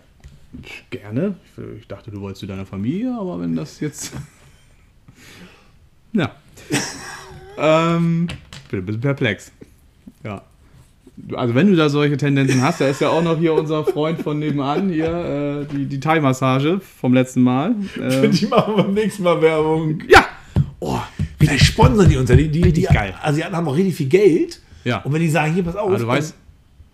[0.89, 1.35] Gerne.
[1.77, 4.13] Ich dachte, du wolltest zu deiner Familie, aber wenn das jetzt.
[6.13, 6.31] ja.
[7.57, 8.27] ähm,
[8.71, 9.51] bin ein bisschen perplex.
[10.23, 10.41] Ja.
[11.33, 14.21] Also wenn du da solche Tendenzen hast, da ist ja auch noch hier unser Freund
[14.21, 17.75] von nebenan, hier, äh, die, die Thai-Massage vom letzten Mal.
[18.01, 20.01] Ähm, Die machen beim nächsten Mal Werbung.
[20.07, 20.25] ja!
[20.79, 20.99] Oh,
[21.37, 22.35] Vielleicht sponsern die uns ja.
[22.37, 23.13] Die, die, die geil.
[23.21, 24.61] Asiaten haben auch richtig viel Geld.
[24.83, 24.99] Ja.
[25.03, 25.89] Und wenn die sagen, hier, pass auf.
[25.89, 26.35] aber du weißt,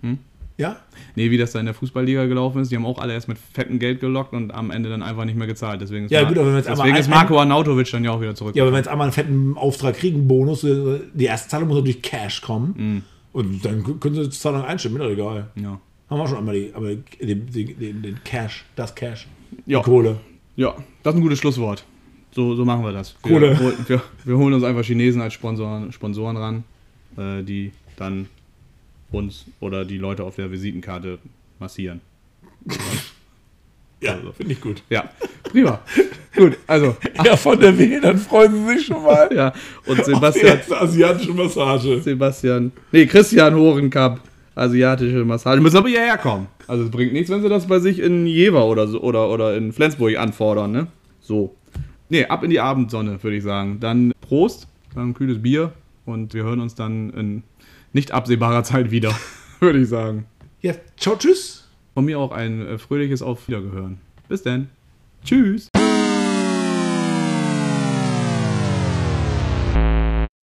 [0.02, 0.20] dann-
[0.58, 0.78] Ja?
[1.16, 3.38] nee, wie das da in der Fußballliga gelaufen ist, die haben auch alle erst mit
[3.38, 5.82] fettem Geld gelockt und am Ende dann einfach nicht mehr gezahlt.
[5.82, 8.04] Deswegen ist, Ja, Mar- gut, aber wenn jetzt einmal deswegen ein- ist Marco Arnautovic dann
[8.06, 8.56] ja auch wieder zurück.
[8.56, 11.68] Ja, aber wenn wir jetzt einmal einen fetten Auftrag kriegen, Bonus, äh, die erste Zahlung
[11.68, 13.04] muss natürlich Cash kommen.
[13.34, 15.48] Und dann können sie die Zahlung einstimmen, mir doch egal.
[15.56, 15.80] ja.
[16.10, 19.28] Haben wir schon einmal die, aber den, den, den, Cash, das Cash,
[19.66, 19.80] Ja.
[19.80, 20.18] die Kohle.
[20.56, 21.84] Ja, das ist ein gutes Schlusswort.
[22.32, 23.16] So, so machen wir das.
[23.24, 23.74] Wir, Kohle.
[23.88, 26.64] Wir, wir holen uns einfach Chinesen als Sponsoren, Sponsoren ran,
[27.18, 28.28] äh, die dann
[29.12, 31.20] uns oder die Leute auf der Visitenkarte
[31.60, 32.02] massieren.
[34.02, 34.32] Ja, Also.
[34.34, 34.84] finde ich gut.
[34.90, 35.10] Ja,
[35.44, 35.80] prima.
[36.36, 39.30] Gut, also, Ja, von der W, dann freuen sie sich schon mal.
[39.36, 39.54] ja.
[39.86, 42.02] Und Auf die Sebastian, asiatische Massage.
[42.02, 44.20] Sebastian, nee, Christian Horenkamp,
[44.54, 46.48] asiatische Massage, müssen aber hierher kommen.
[46.68, 49.56] Also es bringt nichts, wenn sie das bei sich in Jever oder so oder, oder
[49.56, 50.88] in Flensburg anfordern, ne?
[51.22, 51.56] So.
[52.10, 53.80] Nee, ab in die Abendsonne, würde ich sagen.
[53.80, 55.72] Dann Prost, dann ein kühles Bier
[56.06, 57.44] und wir hören uns dann in
[57.94, 59.14] nicht absehbarer Zeit wieder,
[59.60, 60.26] würde ich sagen.
[60.62, 61.68] Ja, ciao, tschüss.
[61.94, 64.00] Von mir auch ein äh, fröhliches Auf Wiedergehören.
[64.28, 64.70] Bis dann.
[65.24, 65.70] Tschüss.